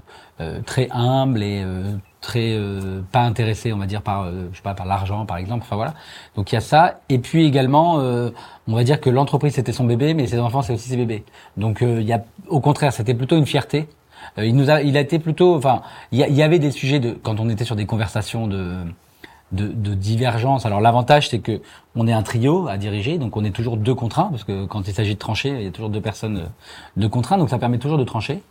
euh, 0.42 0.62
très 0.66 0.88
humble 0.92 1.44
et 1.44 1.62
euh, 1.64 1.96
très 2.22 2.54
euh, 2.54 3.02
pas 3.12 3.22
intéressé, 3.22 3.74
on 3.74 3.78
va 3.78 3.86
dire 3.86 4.02
par, 4.02 4.24
euh, 4.24 4.48
je 4.52 4.58
sais 4.58 4.64
pas, 4.64 4.74
par 4.74 4.86
l'argent, 4.86 5.26
par 5.26 5.38
exemple. 5.38 5.64
Enfin 5.66 5.76
voilà. 5.76 5.94
Donc 6.36 6.52
il 6.52 6.56
y 6.56 6.58
a 6.58 6.62
ça. 6.62 7.02
Et 7.10 7.20
puis 7.20 7.46
également, 7.46 8.00
euh, 8.00 8.30
on 8.68 8.76
va 8.76 8.84
dire 8.84 9.02
que 9.02 9.10
l'entreprise 9.10 9.54
c'était 9.54 9.74
son 9.74 9.86
bébé, 9.86 10.14
mais 10.14 10.28
ses 10.28 10.40
enfants 10.40 10.62
c'est 10.62 10.74
aussi 10.74 10.90
ses 10.90 10.98
bébés. 10.98 11.24
Donc 11.58 11.80
il 11.82 12.04
y 12.04 12.14
a, 12.14 12.24
au 12.48 12.60
contraire, 12.62 12.94
c'était 12.94 13.14
plutôt 13.14 13.38
une 13.38 13.46
fierté. 13.46 13.88
il 14.38 14.56
nous 14.56 14.70
a, 14.70 14.82
il 14.82 14.98
a 14.98 15.02
été 15.02 15.20
plutôt, 15.20 15.56
enfin, 15.56 15.82
il 16.12 16.20
y, 16.20 16.32
y, 16.34 16.44
avait 16.44 16.60
des 16.60 16.72
sujets 16.72 17.00
de 17.00 17.12
quand 17.12 17.40
on 17.40 17.50
était 17.50 17.66
sur 17.66 17.76
des 17.76 17.86
conversations 17.86 18.48
de 18.48 18.76
de, 19.52 19.68
de 19.68 19.94
divergence. 19.94 20.66
Alors 20.66 20.82
l'avantage 20.82 21.30
c'est 21.30 21.40
que 21.40 21.62
on 21.96 22.08
est 22.08 22.14
un 22.14 22.24
trio 22.24 22.68
à 22.68 22.78
diriger, 22.78 23.18
donc 23.18 23.36
on 23.36 23.44
est 23.44 23.52
toujours 23.52 23.76
deux 23.78 23.96
contre 23.96 24.20
un, 24.20 24.26
parce 24.26 24.44
que 24.44 24.66
quand 24.66 24.88
il 24.88 24.94
s'agit 24.94 25.16
de 25.16 25.20
trancher, 25.20 25.50
il 25.50 25.64
y 25.64 25.68
a 25.68 25.72
toujours 25.72 25.90
deux 25.90 26.02
personnes 26.02 26.50
de 26.98 27.08
contre 27.08 27.34
un, 27.34 27.38
donc 27.38 27.50
ça 27.50 27.58
permet 27.58 27.80
toujours 27.80 27.98
de 27.98 28.04
trancher. 28.04 28.42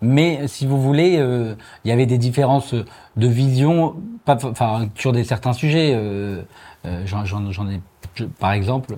Mais 0.00 0.46
si 0.48 0.66
vous 0.66 0.80
voulez, 0.80 1.16
euh, 1.18 1.54
il 1.84 1.88
y 1.88 1.92
avait 1.92 2.06
des 2.06 2.18
différences 2.18 2.74
de 2.74 3.26
vision, 3.26 3.96
pas, 4.24 4.38
enfin 4.44 4.88
sur 4.94 5.12
des 5.12 5.24
certains 5.24 5.52
sujets. 5.52 5.92
Euh, 5.94 6.42
euh, 6.86 7.04
J'en 7.04 7.68
ai, 7.68 7.80
par 8.38 8.52
exemple. 8.52 8.96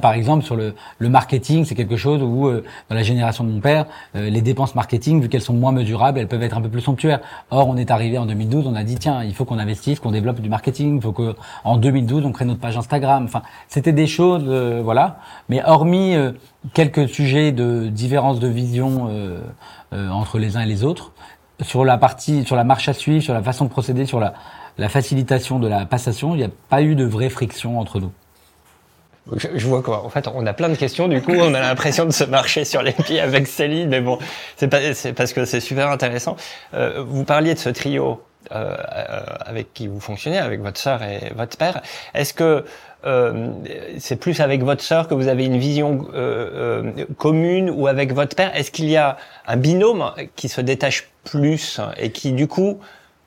Par 0.00 0.12
exemple, 0.12 0.44
sur 0.44 0.54
le, 0.54 0.74
le 0.98 1.08
marketing, 1.08 1.64
c'est 1.64 1.74
quelque 1.74 1.96
chose 1.96 2.22
où, 2.22 2.46
euh, 2.46 2.64
dans 2.88 2.94
la 2.94 3.02
génération 3.02 3.42
de 3.42 3.50
mon 3.50 3.60
père, 3.60 3.86
euh, 4.14 4.30
les 4.30 4.40
dépenses 4.42 4.74
marketing, 4.74 5.20
vu 5.20 5.28
qu'elles 5.28 5.42
sont 5.42 5.54
moins 5.54 5.72
mesurables, 5.72 6.18
elles 6.20 6.28
peuvent 6.28 6.42
être 6.42 6.56
un 6.56 6.60
peu 6.60 6.68
plus 6.68 6.80
somptuaires. 6.80 7.20
Or, 7.50 7.68
on 7.68 7.76
est 7.76 7.90
arrivé 7.90 8.16
en 8.18 8.26
2012, 8.26 8.66
on 8.66 8.74
a 8.76 8.84
dit 8.84 8.96
tiens, 8.96 9.24
il 9.24 9.34
faut 9.34 9.44
qu'on 9.44 9.58
investisse, 9.58 9.98
qu'on 9.98 10.12
développe 10.12 10.40
du 10.40 10.48
marketing, 10.48 10.96
il 10.96 11.02
faut 11.02 11.12
que 11.12 11.34
en 11.64 11.78
2012 11.78 12.24
on 12.26 12.32
crée 12.32 12.44
notre 12.44 12.60
page 12.60 12.76
Instagram. 12.76 13.24
Enfin, 13.24 13.42
c'était 13.68 13.92
des 13.92 14.06
choses, 14.06 14.44
euh, 14.46 14.80
voilà. 14.84 15.18
Mais 15.48 15.62
hormis 15.64 16.14
euh, 16.14 16.32
quelques 16.72 17.08
sujets 17.08 17.50
de 17.50 17.88
différence 17.88 18.38
de 18.38 18.48
vision 18.48 19.08
euh, 19.10 19.40
entre 19.92 20.38
les 20.38 20.56
uns 20.56 20.60
et 20.60 20.66
les 20.66 20.84
autres, 20.84 21.12
sur 21.60 21.84
la 21.84 21.98
partie, 21.98 22.44
sur 22.44 22.56
la 22.56 22.64
marche 22.64 22.88
à 22.88 22.92
suivre, 22.92 23.22
sur 23.22 23.34
la 23.34 23.42
façon 23.42 23.64
de 23.64 23.70
procéder, 23.70 24.06
sur 24.06 24.20
la, 24.20 24.34
la 24.78 24.88
facilitation 24.88 25.58
de 25.58 25.68
la 25.68 25.86
passation, 25.86 26.34
il 26.34 26.38
n'y 26.38 26.44
a 26.44 26.50
pas 26.68 26.82
eu 26.82 26.94
de 26.94 27.04
vraie 27.04 27.30
friction 27.30 27.78
entre 27.78 28.00
nous. 28.00 28.12
Je, 29.36 29.66
vois 29.66 29.82
quoi. 29.82 30.04
En 30.04 30.10
fait, 30.10 30.28
on 30.34 30.46
a 30.46 30.52
plein 30.52 30.68
de 30.68 30.74
questions. 30.74 31.06
Du 31.06 31.22
coup, 31.22 31.32
on 31.32 31.54
a 31.54 31.60
l'impression 31.60 32.04
de 32.04 32.10
se 32.10 32.24
marcher 32.24 32.64
sur 32.64 32.82
les 32.82 32.92
pieds 32.92 33.20
avec 33.20 33.46
Céline, 33.46 33.88
mais 33.88 34.00
bon, 34.00 34.18
c'est 34.56 34.68
parce 35.14 35.32
que 35.32 35.44
c'est 35.44 35.60
super 35.60 35.90
intéressant. 35.90 36.36
Euh, 36.74 37.04
vous 37.06 37.24
parliez 37.24 37.54
de 37.54 37.58
ce 37.58 37.68
trio 37.68 38.20
euh, 38.50 38.76
avec 39.46 39.72
qui 39.72 39.86
vous 39.86 40.00
fonctionnez, 40.00 40.38
avec 40.38 40.60
votre 40.60 40.78
sœur 40.78 41.02
et 41.02 41.32
votre 41.36 41.56
père. 41.56 41.80
Est-ce 42.12 42.34
que 42.34 42.64
euh, 43.06 43.50
c'est 43.98 44.16
plus 44.16 44.40
avec 44.40 44.62
votre 44.62 44.82
sœur 44.82 45.06
que 45.06 45.14
vous 45.14 45.28
avez 45.28 45.46
une 45.46 45.58
vision 45.58 46.08
euh, 46.12 46.92
commune 47.18 47.70
ou 47.70 47.86
avec 47.86 48.12
votre 48.12 48.34
père? 48.34 48.54
Est-ce 48.56 48.72
qu'il 48.72 48.90
y 48.90 48.96
a 48.96 49.16
un 49.46 49.56
binôme 49.56 50.12
qui 50.34 50.48
se 50.48 50.60
détache 50.60 51.08
plus 51.24 51.80
et 51.96 52.10
qui 52.10 52.32
du 52.32 52.48
coup 52.48 52.80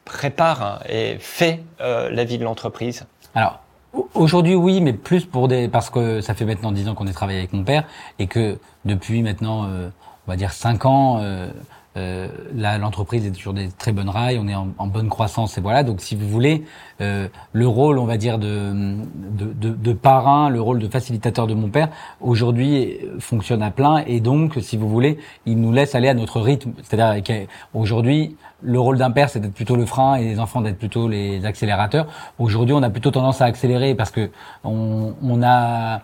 prépare 0.03 0.83
et 0.89 1.15
fait 1.19 1.61
la 1.79 2.23
vie 2.25 2.37
de 2.37 2.43
l'entreprise? 2.43 3.05
Alors 3.33 3.64
Aujourd'hui, 4.13 4.55
oui, 4.55 4.81
mais 4.81 4.93
plus 4.93 5.25
pour 5.25 5.47
des 5.47 5.67
parce 5.67 5.89
que 5.89 6.21
ça 6.21 6.33
fait 6.33 6.45
maintenant 6.45 6.71
dix 6.71 6.87
ans 6.87 6.95
qu'on 6.95 7.07
est 7.07 7.13
travaillé 7.13 7.39
avec 7.39 7.53
mon 7.53 7.63
père 7.63 7.85
et 8.19 8.27
que 8.27 8.57
depuis 8.83 9.21
maintenant, 9.21 9.65
euh, 9.65 9.89
on 10.27 10.31
va 10.31 10.37
dire 10.37 10.51
cinq 10.51 10.85
ans, 10.85 11.19
euh, 11.21 11.49
euh, 11.97 12.27
là, 12.53 12.77
l'entreprise 12.77 13.25
est 13.25 13.31
toujours 13.31 13.53
des 13.53 13.69
très 13.69 13.93
bonnes 13.93 14.09
rails, 14.09 14.37
on 14.39 14.47
est 14.47 14.55
en, 14.55 14.67
en, 14.77 14.87
bonne 14.87 15.09
croissance 15.09 15.57
et 15.57 15.61
voilà. 15.61 15.83
Donc, 15.83 16.01
si 16.01 16.15
vous 16.15 16.27
voulez, 16.27 16.63
euh, 17.01 17.27
le 17.53 17.67
rôle, 17.67 17.99
on 17.99 18.05
va 18.05 18.17
dire 18.17 18.37
de, 18.37 18.73
de, 18.73 19.53
de, 19.53 19.69
de, 19.69 19.93
parrain, 19.93 20.49
le 20.49 20.61
rôle 20.61 20.79
de 20.79 20.87
facilitateur 20.87 21.47
de 21.47 21.53
mon 21.53 21.69
père, 21.69 21.89
aujourd'hui 22.19 22.97
fonctionne 23.19 23.63
à 23.63 23.71
plein 23.71 24.03
et 24.07 24.19
donc, 24.19 24.57
si 24.61 24.75
vous 24.75 24.89
voulez, 24.89 25.17
il 25.45 25.59
nous 25.59 25.71
laisse 25.71 25.95
aller 25.95 26.09
à 26.09 26.13
notre 26.13 26.41
rythme. 26.41 26.73
C'est-à-dire 26.83 27.23
qu'aujourd'hui, 27.23 28.35
le 28.61 28.79
rôle 28.79 28.97
d'un 28.97 29.11
père, 29.11 29.29
c'est 29.29 29.39
d'être 29.39 29.53
plutôt 29.53 29.75
le 29.75 29.85
frein 29.85 30.15
et 30.15 30.25
les 30.25 30.39
enfants 30.39 30.61
d'être 30.61 30.77
plutôt 30.77 31.07
les 31.07 31.45
accélérateurs. 31.45 32.07
Aujourd'hui, 32.39 32.73
on 32.73 32.83
a 32.83 32.89
plutôt 32.89 33.11
tendance 33.11 33.41
à 33.41 33.45
accélérer 33.45 33.95
parce 33.95 34.11
que 34.11 34.31
on, 34.63 35.13
on 35.21 35.43
a 35.43 36.01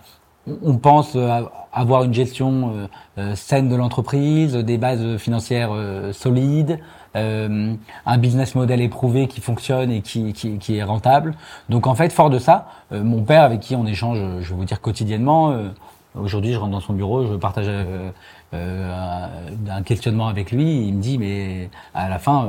on 0.48 0.78
pense 0.78 1.16
avoir 1.74 2.04
une 2.04 2.14
gestion 2.14 2.74
euh, 2.74 2.88
euh, 3.18 3.36
saine 3.36 3.70
de 3.70 3.76
l'entreprise, 3.76 4.56
des 4.56 4.78
bases 4.78 5.18
financières 5.18 5.72
euh, 5.74 6.14
solides, 6.14 6.80
un 7.14 8.18
business 8.20 8.56
model 8.56 8.80
éprouvé 8.80 9.28
qui 9.28 9.42
fonctionne 9.42 9.92
et 9.92 10.02
qui, 10.02 10.78
est 10.78 10.84
rentable. 10.84 11.36
Donc 11.68 11.86
en 11.86 11.94
fait, 11.94 12.10
fort 12.14 12.30
de 12.30 12.40
ça, 12.40 12.68
mon 12.90 13.22
père 13.24 13.44
avec 13.44 13.60
qui 13.60 13.76
on 13.76 13.86
échange, 13.86 14.18
je 14.40 14.50
vais 14.50 14.56
vous 14.56 14.64
dire 14.64 14.80
quotidiennement, 14.80 15.54
aujourd'hui 16.16 16.54
je 16.54 16.58
rentre 16.58 16.72
dans 16.72 16.80
son 16.80 16.94
bureau, 16.94 17.28
je 17.28 17.34
partage 17.34 17.68
un 18.54 19.82
questionnement 19.84 20.30
avec 20.30 20.54
lui, 20.54 20.88
il 20.88 20.94
me 20.94 21.02
dit 21.02 21.18
mais 21.18 21.70
à 21.94 22.08
la 22.08 22.18
fin 22.18 22.48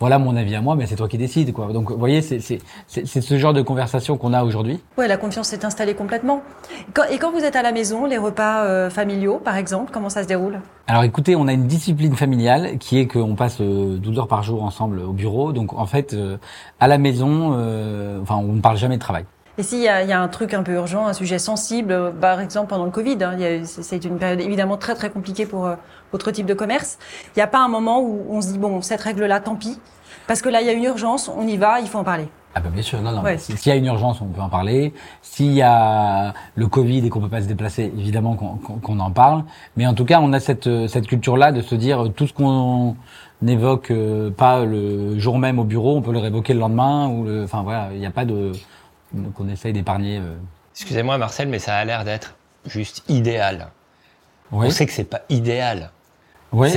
voilà 0.00 0.18
mon 0.18 0.34
avis 0.34 0.54
à 0.56 0.62
moi, 0.62 0.76
mais 0.76 0.86
c'est 0.86 0.96
toi 0.96 1.08
qui 1.08 1.18
décides. 1.18 1.52
Quoi. 1.52 1.66
Donc, 1.74 1.90
vous 1.90 1.98
voyez, 1.98 2.22
c'est 2.22 2.40
ce 2.88 3.38
genre 3.38 3.52
de 3.52 3.60
conversation 3.60 4.16
qu'on 4.16 4.32
a 4.32 4.42
aujourd'hui. 4.44 4.80
Oui, 4.96 5.06
la 5.06 5.18
confiance 5.18 5.48
s'est 5.48 5.64
installée 5.66 5.94
complètement. 5.94 6.42
et 7.10 7.18
quand 7.18 7.30
vous 7.30 7.44
êtes 7.44 7.54
à 7.54 7.62
la 7.62 7.70
maison, 7.70 8.06
les 8.06 8.16
repas 8.16 8.64
euh, 8.64 8.88
familiaux, 8.88 9.38
par 9.44 9.56
exemple, 9.56 9.90
comment 9.92 10.08
ça 10.08 10.22
se 10.22 10.28
déroule? 10.28 10.60
Alors, 10.86 11.04
écoutez, 11.04 11.36
on 11.36 11.46
a 11.46 11.52
une 11.52 11.66
discipline 11.66 12.16
familiale 12.16 12.78
qui 12.78 12.98
est 12.98 13.06
qu'on 13.06 13.34
passe 13.34 13.60
12 13.60 14.00
euh, 14.00 14.18
heures 14.18 14.26
par 14.26 14.42
jour 14.42 14.64
ensemble 14.64 15.00
au 15.00 15.12
bureau. 15.12 15.52
Donc, 15.52 15.74
en 15.74 15.86
fait, 15.86 16.14
euh, 16.14 16.38
à 16.80 16.88
la 16.88 16.96
maison, 16.96 17.50
enfin, 18.22 18.36
on 18.36 18.54
ne 18.54 18.60
parle 18.62 18.78
jamais 18.78 18.96
de 18.96 19.02
travail. 19.02 19.26
Et 19.60 19.62
s'il 19.62 19.80
y, 19.80 19.82
y, 19.82 19.88
a 19.88 20.18
un 20.18 20.28
truc 20.28 20.54
un 20.54 20.62
peu 20.62 20.72
urgent, 20.72 21.06
un 21.06 21.12
sujet 21.12 21.38
sensible, 21.38 22.14
par 22.18 22.40
exemple 22.40 22.68
pendant 22.68 22.86
le 22.86 22.90
Covid, 22.90 23.18
hein, 23.22 23.36
c'est 23.64 24.06
une 24.06 24.16
période 24.16 24.40
évidemment 24.40 24.78
très 24.78 24.94
très 24.94 25.10
compliquée 25.10 25.44
pour 25.44 25.66
euh, 25.66 25.74
votre 26.12 26.30
type 26.30 26.46
de 26.46 26.54
commerce, 26.54 26.98
il 27.26 27.38
n'y 27.38 27.42
a 27.42 27.46
pas 27.46 27.58
un 27.58 27.68
moment 27.68 28.00
où 28.00 28.24
on 28.30 28.40
se 28.40 28.52
dit, 28.52 28.58
bon, 28.58 28.80
cette 28.80 29.02
règle-là, 29.02 29.38
tant 29.40 29.56
pis, 29.56 29.78
parce 30.26 30.40
que 30.40 30.48
là, 30.48 30.62
il 30.62 30.66
y 30.66 30.70
a 30.70 30.72
une 30.72 30.84
urgence, 30.84 31.28
on 31.28 31.46
y 31.46 31.58
va, 31.58 31.78
il 31.80 31.88
faut 31.88 31.98
en 31.98 32.04
parler. 32.04 32.26
Ah 32.54 32.60
ben 32.60 32.70
bien 32.70 32.80
sûr, 32.80 33.02
non, 33.02 33.12
non. 33.12 33.22
S'il 33.36 33.66
y 33.66 33.70
a 33.70 33.76
une 33.76 33.84
urgence, 33.84 34.22
on 34.22 34.28
peut 34.28 34.40
en 34.40 34.48
parler. 34.48 34.94
S'il 35.20 35.52
y 35.52 35.60
a 35.60 36.32
le 36.54 36.66
Covid 36.66 37.04
et 37.04 37.10
qu'on 37.10 37.20
peut 37.20 37.28
pas 37.28 37.42
se 37.42 37.46
déplacer, 37.46 37.92
évidemment 37.98 38.36
qu'on 38.82 38.98
en 38.98 39.10
parle. 39.10 39.44
Mais 39.76 39.86
en 39.86 39.92
tout 39.92 40.06
cas, 40.06 40.20
on 40.22 40.32
a 40.32 40.40
cette, 40.40 40.88
cette 40.88 41.06
culture-là 41.06 41.52
de 41.52 41.60
se 41.60 41.74
dire 41.74 42.10
tout 42.16 42.26
ce 42.26 42.32
qu'on 42.32 42.96
n'évoque 43.42 43.90
euh, 43.90 44.30
pas 44.30 44.64
le 44.64 45.18
jour 45.18 45.38
même 45.38 45.58
au 45.58 45.64
bureau, 45.64 45.96
on 45.96 46.02
peut 46.02 46.12
le 46.12 46.18
révoquer 46.18 46.54
le 46.54 46.60
lendemain. 46.60 47.08
Ou 47.08 47.24
le, 47.24 47.44
enfin 47.44 47.62
voilà, 47.62 47.90
il 47.92 48.00
n'y 48.00 48.06
a 48.06 48.10
pas 48.10 48.24
de 48.24 48.52
qu'on 49.34 49.48
essaye 49.48 49.72
d'épargner. 49.72 50.18
Euh. 50.18 50.36
Excusez-moi 50.74 51.18
Marcel, 51.18 51.48
mais 51.48 51.58
ça 51.58 51.76
a 51.76 51.84
l'air 51.84 52.04
d'être 52.04 52.34
juste 52.66 53.02
idéal. 53.08 53.68
On 54.52 54.68
sait 54.70 54.86
que 54.86 54.92
c'est 54.92 55.04
pas 55.04 55.22
idéal. 55.28 55.90
Oui. 56.52 56.68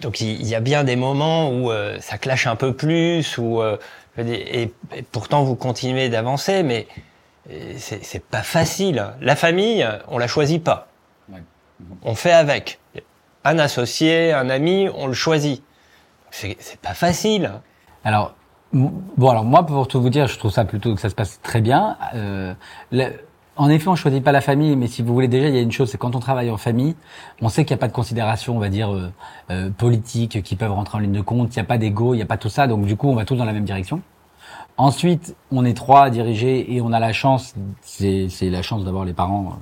donc 0.00 0.20
il 0.20 0.46
y, 0.46 0.54
a 0.54 0.60
bien 0.60 0.84
des 0.84 0.94
moments 0.94 1.50
où 1.50 1.72
euh, 1.72 1.98
ça 2.00 2.16
clash 2.16 2.46
un 2.46 2.54
peu 2.54 2.72
plus, 2.72 3.38
où, 3.38 3.60
euh, 3.60 3.76
et, 4.16 4.72
pourtant 5.10 5.42
vous 5.42 5.56
continuez 5.56 6.08
d'avancer, 6.08 6.62
mais 6.62 6.86
c'est 7.76 8.24
pas 8.24 8.42
facile. 8.42 9.04
La 9.20 9.34
famille, 9.34 9.86
on 10.06 10.18
la 10.18 10.28
choisit 10.28 10.62
pas. 10.62 10.86
On 12.02 12.14
fait 12.14 12.32
avec. 12.32 12.78
Un 13.42 13.58
associé, 13.58 14.32
un 14.32 14.50
ami, 14.50 14.88
on 14.94 15.06
le 15.06 15.14
choisit. 15.14 15.62
C'est 16.30 16.80
pas 16.80 16.94
facile. 16.94 17.50
Alors, 18.04 18.34
Bon, 18.72 19.28
alors 19.28 19.44
moi, 19.44 19.66
pour 19.66 19.88
tout 19.88 20.00
vous 20.00 20.10
dire, 20.10 20.28
je 20.28 20.38
trouve 20.38 20.52
ça 20.52 20.64
plutôt 20.64 20.94
que 20.94 21.00
ça 21.00 21.10
se 21.10 21.14
passe 21.14 21.40
très 21.42 21.60
bien. 21.60 21.96
Euh, 22.14 22.54
en 23.56 23.68
effet, 23.68 23.88
on 23.88 23.96
choisit 23.96 24.22
pas 24.22 24.30
la 24.30 24.40
famille, 24.40 24.76
mais 24.76 24.86
si 24.86 25.02
vous 25.02 25.12
voulez 25.12 25.26
déjà, 25.26 25.48
il 25.48 25.54
y 25.56 25.58
a 25.58 25.60
une 25.60 25.72
chose, 25.72 25.90
c'est 25.90 25.98
quand 25.98 26.14
on 26.14 26.20
travaille 26.20 26.50
en 26.50 26.56
famille, 26.56 26.94
on 27.42 27.48
sait 27.48 27.64
qu'il 27.64 27.74
n'y 27.74 27.80
a 27.80 27.82
pas 27.82 27.88
de 27.88 27.92
considération, 27.92 28.56
on 28.56 28.60
va 28.60 28.68
dire, 28.68 28.94
euh, 28.94 29.12
euh, 29.50 29.70
politique 29.70 30.42
qui 30.42 30.54
peuvent 30.54 30.70
rentrer 30.70 30.98
en 30.98 31.00
ligne 31.00 31.12
de 31.12 31.20
compte, 31.20 31.54
il 31.54 31.58
n'y 31.58 31.62
a 31.62 31.66
pas 31.66 31.78
d'ego, 31.78 32.14
il 32.14 32.18
n'y 32.18 32.22
a 32.22 32.26
pas 32.26 32.36
tout 32.36 32.48
ça, 32.48 32.68
donc 32.68 32.86
du 32.86 32.96
coup, 32.96 33.08
on 33.08 33.16
va 33.16 33.24
tous 33.24 33.34
dans 33.34 33.44
la 33.44 33.52
même 33.52 33.64
direction. 33.64 34.02
Ensuite, 34.76 35.34
on 35.50 35.64
est 35.64 35.74
trois 35.74 36.04
à 36.04 36.10
diriger 36.10 36.72
et 36.72 36.80
on 36.80 36.92
a 36.92 37.00
la 37.00 37.12
chance, 37.12 37.54
c'est 37.82 38.28
la 38.42 38.62
chance 38.62 38.84
d'avoir 38.84 39.04
les 39.04 39.12
parents 39.12 39.58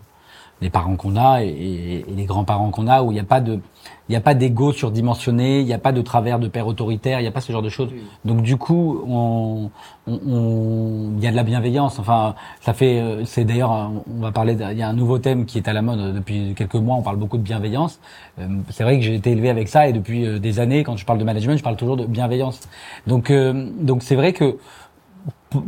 les 0.60 0.70
parents 0.70 0.96
qu'on 0.96 1.16
a 1.16 1.42
et, 1.42 2.04
les 2.08 2.24
grands-parents 2.24 2.70
qu'on 2.70 2.86
a, 2.86 3.02
où 3.02 3.10
il 3.10 3.14
n'y 3.14 3.20
a 3.20 3.24
pas 3.24 3.40
de, 3.40 3.60
il 4.08 4.12
n'y 4.12 4.16
a 4.16 4.20
pas 4.20 4.34
d'ego 4.34 4.72
surdimensionné, 4.72 5.60
il 5.60 5.66
n'y 5.66 5.72
a 5.72 5.78
pas 5.78 5.92
de 5.92 6.00
travers 6.00 6.38
de 6.38 6.48
père 6.48 6.66
autoritaire, 6.66 7.20
il 7.20 7.22
n'y 7.22 7.28
a 7.28 7.32
pas 7.32 7.40
ce 7.40 7.52
genre 7.52 7.62
de 7.62 7.68
choses. 7.68 7.90
Donc 8.24 8.42
du 8.42 8.56
coup, 8.56 9.02
on, 9.06 9.70
on, 10.06 11.12
il 11.16 11.22
y 11.22 11.26
a 11.26 11.30
de 11.30 11.36
la 11.36 11.42
bienveillance. 11.42 11.98
Enfin, 11.98 12.34
ça 12.60 12.72
fait, 12.72 13.00
euh, 13.00 13.24
c'est 13.24 13.44
d'ailleurs, 13.44 13.70
on 13.70 14.20
va 14.20 14.32
parler, 14.32 14.56
il 14.70 14.78
y 14.78 14.82
a 14.82 14.88
un 14.88 14.94
nouveau 14.94 15.18
thème 15.18 15.44
qui 15.44 15.58
est 15.58 15.68
à 15.68 15.72
la 15.72 15.82
mode 15.82 16.14
depuis 16.14 16.54
quelques 16.56 16.74
mois. 16.74 16.96
On 16.96 17.02
parle 17.02 17.18
beaucoup 17.18 17.36
de 17.36 17.42
bienveillance. 17.42 18.00
Euh, 18.40 18.48
c'est 18.70 18.82
vrai 18.82 18.98
que 18.98 19.04
j'ai 19.04 19.14
été 19.14 19.30
élevé 19.30 19.50
avec 19.50 19.68
ça 19.68 19.88
et 19.88 19.92
depuis 19.92 20.26
euh, 20.26 20.38
des 20.38 20.58
années, 20.58 20.84
quand 20.84 20.96
je 20.96 21.04
parle 21.04 21.18
de 21.18 21.24
management, 21.24 21.56
je 21.56 21.62
parle 21.62 21.76
toujours 21.76 21.96
de 21.96 22.06
bienveillance. 22.06 22.60
Donc, 23.06 23.30
donc 23.30 24.02
c'est 24.02 24.16
vrai 24.16 24.32
que 24.32 24.56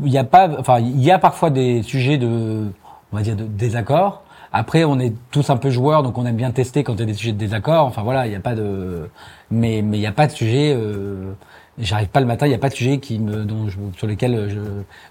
il 0.04 0.10
n'y 0.10 0.18
a 0.18 0.24
pas, 0.24 0.48
enfin, 0.58 0.78
il 0.80 1.00
y 1.00 1.10
a 1.10 1.18
parfois 1.18 1.50
des 1.50 1.82
sujets 1.82 2.18
de, 2.18 2.66
on 3.12 3.16
va 3.16 3.22
dire, 3.22 3.36
de 3.36 3.44
désaccord. 3.44 4.22
Après, 4.52 4.84
on 4.84 4.98
est 4.98 5.14
tous 5.30 5.48
un 5.50 5.56
peu 5.56 5.70
joueurs, 5.70 6.02
donc 6.02 6.18
on 6.18 6.26
aime 6.26 6.36
bien 6.36 6.50
tester 6.50 6.82
quand 6.82 6.94
il 6.94 7.00
y 7.00 7.02
a 7.02 7.06
des 7.06 7.14
sujets 7.14 7.32
de 7.32 7.38
désaccord. 7.38 7.86
Enfin 7.86 8.02
voilà, 8.02 8.26
il 8.26 8.30
n'y 8.30 8.36
a 8.36 8.40
pas 8.40 8.54
de, 8.54 9.08
mais 9.50 9.82
mais 9.82 9.98
il 9.98 10.00
n'y 10.00 10.06
a 10.06 10.12
pas 10.12 10.26
de 10.26 10.32
sujet. 10.32 10.74
Euh... 10.76 11.32
J'arrive 11.78 12.08
pas 12.08 12.20
le 12.20 12.26
matin, 12.26 12.44
il 12.46 12.50
n'y 12.50 12.54
a 12.54 12.58
pas 12.58 12.68
de 12.68 12.74
sujet 12.74 12.98
qui 12.98 13.18
me, 13.18 13.44
dont 13.44 13.68
je, 13.68 13.78
sur 13.96 14.06
lesquels 14.06 14.50
je, 14.50 14.60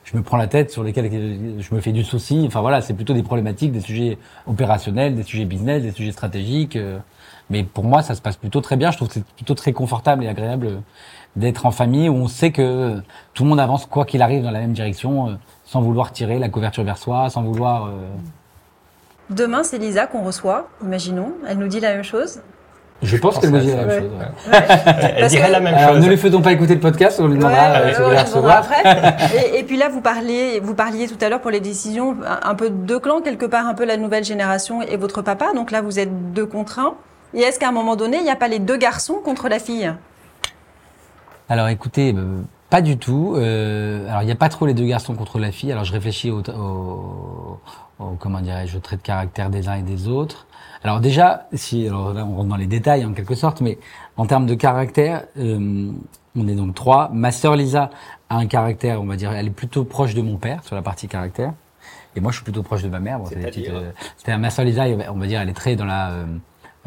je 0.03 0.17
me 0.17 0.21
prends 0.21 0.37
la 0.37 0.45
tête, 0.45 0.69
sur 0.69 0.83
lesquels 0.83 1.09
je 1.59 1.75
me 1.75 1.81
fais 1.81 1.91
du 1.91 2.03
souci. 2.03 2.43
Enfin 2.45 2.61
voilà, 2.61 2.81
c'est 2.81 2.93
plutôt 2.93 3.13
des 3.13 3.23
problématiques, 3.23 3.71
des 3.71 3.79
sujets 3.79 4.19
opérationnels, 4.45 5.15
des 5.15 5.23
sujets 5.23 5.45
business, 5.45 5.81
des 5.81 5.91
sujets 5.91 6.11
stratégiques. 6.11 6.75
Euh. 6.75 6.99
Mais 7.49 7.63
pour 7.63 7.85
moi, 7.85 8.03
ça 8.03 8.13
se 8.13 8.21
passe 8.21 8.37
plutôt 8.37 8.61
très 8.61 8.75
bien. 8.75 8.91
Je 8.91 8.97
trouve 8.97 9.07
que 9.07 9.15
c'est 9.15 9.25
plutôt 9.25 9.55
très 9.55 9.73
confortable 9.73 10.23
et 10.23 10.27
agréable 10.27 10.81
d'être 11.35 11.65
en 11.65 11.71
famille 11.71 12.09
où 12.09 12.15
on 12.15 12.27
sait 12.27 12.51
que 12.51 13.01
tout 13.33 13.43
le 13.43 13.49
monde 13.49 13.59
avance 13.59 13.85
quoi 13.87 14.05
qu'il 14.05 14.21
arrive 14.21 14.43
dans 14.43 14.51
la 14.51 14.59
même 14.59 14.73
direction, 14.73 15.29
euh, 15.29 15.33
sans 15.65 15.81
vouloir 15.81 16.11
tirer 16.11 16.37
la 16.37 16.49
couverture 16.49 16.83
vers 16.83 16.97
soi, 16.97 17.29
sans 17.29 17.41
vouloir. 17.41 17.85
Euh, 17.85 17.91
Demain, 19.29 19.63
c'est 19.63 19.77
Lisa 19.77 20.07
qu'on 20.07 20.23
reçoit, 20.23 20.69
imaginons. 20.83 21.33
Elle 21.47 21.57
nous 21.57 21.67
dit 21.67 21.79
la 21.79 21.93
même 21.93 22.03
chose. 22.03 22.41
Je 23.01 23.15
pense 23.15 23.37
qu'elle 23.37 23.51
nous 23.51 23.59
dit 23.59 23.67
la 23.67 23.85
même 23.85 24.01
chose. 24.01 24.11
Elle 24.51 25.27
dirait 25.27 25.51
la 25.51 25.59
même 25.59 25.77
chose. 25.77 26.03
Ne 26.03 26.09
lui 26.09 26.17
faisons 26.17 26.41
pas 26.41 26.51
écouter 26.51 26.73
le 26.73 26.81
podcast, 26.81 27.19
on 27.21 27.27
lui 27.27 27.37
demandera 27.37 27.69
euh, 27.69 27.93
si 27.93 28.01
vous 28.01 28.09
la 28.09 28.23
recevoir. 28.23 28.57
Après. 28.57 29.57
et, 29.57 29.63
puis 29.63 29.77
là, 29.77 29.87
vous 29.87 30.01
parliez, 30.01 30.59
vous 30.59 30.73
parliez 30.73 31.07
tout 31.07 31.17
à 31.23 31.29
l'heure 31.29 31.39
pour 31.39 31.51
les 31.51 31.61
décisions, 31.61 32.17
un, 32.43 32.55
peu 32.55 32.69
deux 32.69 32.99
clans, 32.99 33.21
quelque 33.21 33.45
part 33.45 33.67
un 33.67 33.73
peu 33.73 33.85
la 33.85 33.97
nouvelle 33.97 34.25
génération 34.25 34.81
et 34.81 34.97
votre 34.97 35.21
papa. 35.21 35.53
Donc 35.53 35.71
là, 35.71 35.81
vous 35.81 35.99
êtes 35.99 36.33
deux 36.33 36.45
contre 36.45 36.79
un. 36.79 36.95
Et 37.33 37.41
est-ce 37.41 37.59
qu'à 37.59 37.69
un 37.69 37.73
moment 37.73 37.95
donné, 37.95 38.17
il 38.17 38.23
n'y 38.23 38.31
a 38.31 38.35
pas 38.35 38.47
les 38.47 38.59
deux 38.59 38.77
garçons 38.77 39.19
contre 39.23 39.47
la 39.47 39.59
fille? 39.59 39.93
Alors 41.47 41.67
écoutez, 41.69 42.13
euh, 42.15 42.41
pas 42.69 42.81
du 42.81 42.97
tout. 42.97 43.35
Euh, 43.37 44.07
alors 44.09 44.23
il 44.23 44.25
n'y 44.25 44.31
a 44.31 44.35
pas 44.35 44.49
trop 44.49 44.65
les 44.65 44.73
deux 44.73 44.85
garçons 44.85 45.15
contre 45.15 45.39
la 45.39 45.51
fille. 45.51 45.71
Alors 45.71 45.83
je 45.83 45.93
réfléchis 45.93 46.31
au, 46.31 46.39
au, 46.39 47.59
comment 48.19 48.41
dirais-je, 48.41 48.77
au 48.77 48.79
trait 48.79 48.97
de 48.97 49.01
caractère 49.01 49.49
des 49.49 49.67
uns 49.67 49.75
et 49.75 49.81
des 49.81 50.07
autres. 50.07 50.47
Alors 50.83 51.01
déjà, 51.01 51.47
si 51.53 51.87
alors 51.87 52.13
là 52.13 52.25
on 52.25 52.35
rentre 52.35 52.49
dans 52.49 52.55
les 52.55 52.67
détails 52.67 53.05
en 53.05 53.13
quelque 53.13 53.35
sorte, 53.35 53.61
mais 53.61 53.77
en 54.15 54.25
termes 54.25 54.45
de 54.45 54.55
caractère, 54.55 55.25
euh, 55.37 55.91
on 56.35 56.47
est 56.47 56.55
donc 56.55 56.75
trois. 56.75 57.09
Ma 57.13 57.31
sœur 57.31 57.55
Lisa 57.55 57.89
a 58.29 58.37
un 58.37 58.47
caractère, 58.47 59.01
on 59.01 59.05
va 59.05 59.17
dire, 59.17 59.31
elle 59.33 59.47
est 59.47 59.51
plutôt 59.51 59.83
proche 59.83 60.13
de 60.13 60.21
mon 60.21 60.37
père 60.37 60.63
sur 60.63 60.75
la 60.75 60.81
partie 60.81 61.07
caractère, 61.07 61.53
et 62.15 62.21
moi 62.21 62.31
je 62.31 62.37
suis 62.37 62.43
plutôt 62.43 62.63
proche 62.63 62.83
de 62.83 62.89
ma 62.89 62.99
mère. 62.99 63.19
Bon, 63.19 63.29
euh, 63.35 64.37
ma 64.37 64.49
sœur 64.49 64.63
Lisa, 64.63 64.85
on 65.11 65.17
va 65.17 65.27
dire, 65.27 65.41
elle 65.41 65.49
est 65.49 65.53
très 65.53 65.75
dans 65.75 65.85
la 65.85 66.11
euh, 66.11 66.25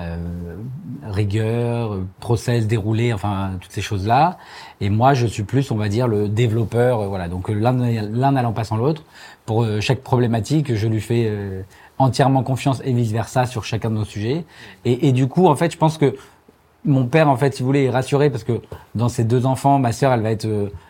euh, 0.01 0.57
rigueur, 1.03 1.99
process 2.19 2.67
déroulé, 2.67 3.13
enfin 3.13 3.53
toutes 3.61 3.73
ces 3.73 3.83
choses-là. 3.83 4.39
Et 4.81 4.89
moi, 4.89 5.13
je 5.13 5.27
suis 5.27 5.43
plus, 5.43 5.71
on 5.71 5.77
va 5.77 5.89
dire, 5.89 6.09
le 6.09 6.29
développeur. 6.29 7.01
Euh, 7.01 7.07
voilà, 7.09 7.29
donc 7.29 7.51
l'un 7.51 7.73
l'un 7.73 8.33
n'allant 8.33 8.53
pas 8.53 8.65
sans 8.65 8.77
l'autre. 8.77 9.05
Pour 9.45 9.65
euh, 9.65 9.81
chaque 9.81 10.01
problématique, 10.01 10.75
je 10.75 10.89
lui 10.89 11.01
fais 11.01 11.31
entièrement 11.99 12.43
confiance 12.43 12.81
et 12.85 12.93
vice 12.93 13.13
versa 13.13 13.45
sur 13.45 13.65
chacun 13.65 13.91
de 13.91 13.97
nos 13.97 14.05
sujets. 14.05 14.45
Et, 14.85 15.13
du 15.13 15.29
coup, 15.29 15.47
en 15.47 15.57
fait, 15.57 15.71
je 15.73 15.77
pense 15.77 15.99
que 15.99 16.17
mon 16.85 17.07
père, 17.07 17.29
en 17.29 17.37
fait, 17.37 17.55
si 17.55 17.63
vous 17.63 17.67
voulez, 17.67 17.85
est 17.85 17.91
rassuré 17.91 18.31
parce 18.31 18.45
que 18.45 18.61
dans 18.95 19.09
ses 19.09 19.25
deux 19.25 19.45
enfants, 19.47 19.79
ma 19.79 19.93
sœur, 19.93 20.13
elle 20.13 20.23
va 20.23 20.31
être 20.31 20.49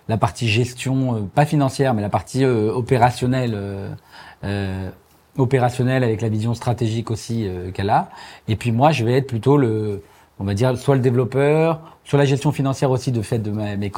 la 0.09 0.17
partie 0.17 0.49
gestion, 0.49 1.29
pas 1.35 1.45
financière, 1.45 1.93
mais 1.93 2.03
la 2.03 2.09
partie 2.09 2.45
opérationnelle 2.45 3.59
opérationnel 5.39 6.05
avec 6.05 6.21
la 6.21 6.29
vision 6.29 6.55
stratégique 6.55 7.11
aussi 7.11 7.47
euh, 7.47 7.71
qu'elle 7.71 7.91
a. 7.91 8.11
Et 8.49 8.57
puis 8.57 8.73
moi, 8.73 8.93
je 8.93 9.05
vais 9.05 9.15
être 9.15 9.27
plutôt 9.27 9.57
le, 9.57 10.03
on 10.39 10.45
va 10.45 10.55
dire, 10.55 10.77
soit 10.77 10.95
le 10.95 11.01
développeur, 11.01 11.81
sur 12.05 12.19
la 12.19 12.25
gestion 12.25 12.53
financière 12.53 12.91
aussi, 12.91 13.13
de 13.13 13.23
fait 13.23 13.39
de 13.39 13.51
mes, 13.51 13.77
mes, 13.77 13.91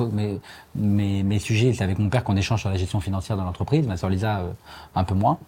mes, 0.76 1.22
mes 1.22 1.38
sujets. 1.38 1.72
C'est 1.72 1.84
avec 1.84 1.98
mon 1.98 2.08
père 2.08 2.22
qu'on 2.22 2.36
échange 2.36 2.60
sur 2.60 2.70
la 2.70 2.76
gestion 2.76 3.00
financière 3.00 3.36
de 3.36 3.42
l'entreprise, 3.42 3.86
ma 3.86 3.96
soeur 3.96 4.10
Lisa 4.10 4.40
euh, 4.40 4.50
un 4.94 5.04
peu 5.04 5.14
moins. 5.14 5.38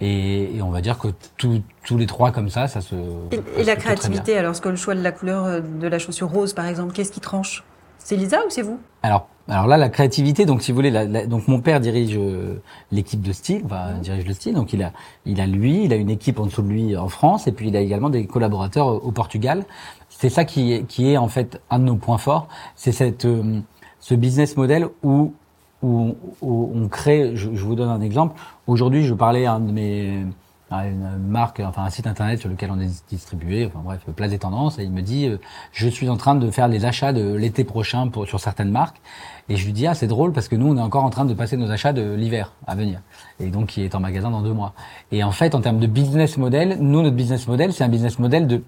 Et, 0.00 0.56
et 0.56 0.62
on 0.62 0.70
va 0.70 0.80
dire 0.80 0.98
que 0.98 1.08
tous 1.36 1.62
tous 1.84 1.98
les 1.98 2.06
trois 2.06 2.32
comme 2.32 2.48
ça, 2.50 2.66
ça 2.66 2.80
se. 2.80 2.94
Et, 3.30 3.60
et 3.60 3.64
la 3.64 3.76
créativité, 3.76 4.36
alors, 4.36 4.56
ce 4.56 4.60
que 4.60 4.68
le 4.68 4.76
choix 4.76 4.94
de 4.94 5.02
la 5.02 5.12
couleur 5.12 5.44
euh, 5.44 5.60
de 5.60 5.86
la 5.86 5.98
chaussure 5.98 6.28
rose, 6.28 6.52
par 6.52 6.66
exemple, 6.66 6.92
qu'est-ce 6.92 7.12
qui 7.12 7.20
tranche? 7.20 7.62
C'est 8.04 8.16
Lisa 8.16 8.38
ou 8.46 8.50
c'est 8.50 8.62
vous? 8.62 8.78
Alors, 9.02 9.26
alors 9.48 9.66
là, 9.66 9.76
la 9.78 9.88
créativité. 9.88 10.44
Donc, 10.44 10.62
si 10.62 10.70
vous 10.72 10.76
voulez, 10.76 10.90
la- 10.90 11.04
la- 11.06 11.26
donc 11.26 11.48
mon 11.48 11.60
père 11.60 11.80
dirige 11.80 12.16
euh, 12.18 12.60
l'équipe 12.92 13.20
de 13.22 13.32
style, 13.32 13.62
enfin 13.64 13.94
dirige 14.02 14.26
le 14.26 14.34
style. 14.34 14.54
Donc, 14.54 14.72
il 14.74 14.82
a, 14.82 14.92
il 15.24 15.40
a 15.40 15.46
lui, 15.46 15.84
il 15.84 15.92
a 15.92 15.96
une 15.96 16.10
équipe 16.10 16.38
en 16.38 16.44
dessous 16.46 16.60
de 16.62 16.68
lui 16.68 16.96
en 16.96 17.08
France, 17.08 17.46
et 17.46 17.52
puis 17.52 17.68
il 17.68 17.76
a 17.76 17.80
également 17.80 18.10
des 18.10 18.26
collaborateurs 18.26 18.86
au, 18.86 18.96
au 18.98 19.10
Portugal. 19.10 19.64
C'est 20.10 20.28
ça 20.28 20.44
qui 20.44 20.72
est, 20.74 20.86
qui 20.86 21.10
est 21.10 21.16
en 21.16 21.28
fait 21.28 21.60
un 21.70 21.78
de 21.78 21.84
nos 21.84 21.96
points 21.96 22.18
forts. 22.18 22.46
C'est 22.76 22.92
cette, 22.92 23.24
euh, 23.24 23.60
ce 24.00 24.14
business 24.14 24.56
model 24.56 24.88
où, 25.02 25.32
où, 25.82 26.14
où 26.42 26.72
on 26.74 26.88
crée. 26.88 27.32
Je, 27.34 27.48
je 27.54 27.64
vous 27.64 27.74
donne 27.74 27.88
un 27.90 28.02
exemple. 28.02 28.38
Aujourd'hui, 28.66 29.04
je 29.04 29.14
parlais 29.14 29.46
à 29.46 29.54
un 29.54 29.60
de 29.60 29.72
mes 29.72 30.24
une 30.70 31.18
marque, 31.28 31.60
enfin 31.60 31.84
un 31.84 31.90
site 31.90 32.06
internet 32.06 32.40
sur 32.40 32.48
lequel 32.48 32.70
on 32.70 32.80
est 32.80 33.04
distribué, 33.08 33.66
enfin 33.66 33.80
bref, 33.84 34.00
Place 34.16 34.30
des 34.30 34.38
Tendances, 34.38 34.78
et 34.78 34.82
il 34.82 34.90
me 34.90 35.02
dit, 35.02 35.26
euh, 35.26 35.38
je 35.72 35.88
suis 35.88 36.08
en 36.08 36.16
train 36.16 36.34
de 36.34 36.50
faire 36.50 36.68
les 36.68 36.84
achats 36.84 37.12
de 37.12 37.34
l'été 37.34 37.64
prochain 37.64 38.08
pour 38.08 38.26
sur 38.26 38.40
certaines 38.40 38.70
marques, 38.70 39.00
et 39.48 39.56
je 39.56 39.64
lui 39.66 39.72
dis, 39.72 39.86
ah 39.86 39.94
c'est 39.94 40.06
drôle 40.06 40.32
parce 40.32 40.48
que 40.48 40.56
nous 40.56 40.66
on 40.66 40.76
est 40.76 40.80
encore 40.82 41.04
en 41.04 41.10
train 41.10 41.26
de 41.26 41.34
passer 41.34 41.56
nos 41.56 41.70
achats 41.70 41.92
de 41.92 42.14
l'hiver 42.14 42.52
à 42.66 42.74
venir, 42.74 43.00
et 43.40 43.50
donc 43.50 43.66
qui 43.66 43.82
est 43.82 43.94
en 43.94 44.00
magasin 44.00 44.30
dans 44.30 44.42
deux 44.42 44.54
mois. 44.54 44.72
Et 45.12 45.22
en 45.22 45.32
fait, 45.32 45.54
en 45.54 45.60
termes 45.60 45.78
de 45.78 45.86
business 45.86 46.38
model, 46.38 46.78
nous 46.80 47.02
notre 47.02 47.14
business 47.14 47.46
model, 47.46 47.72
c'est 47.72 47.84
un 47.84 47.88
business 47.88 48.18
model 48.18 48.46
de 48.46 48.62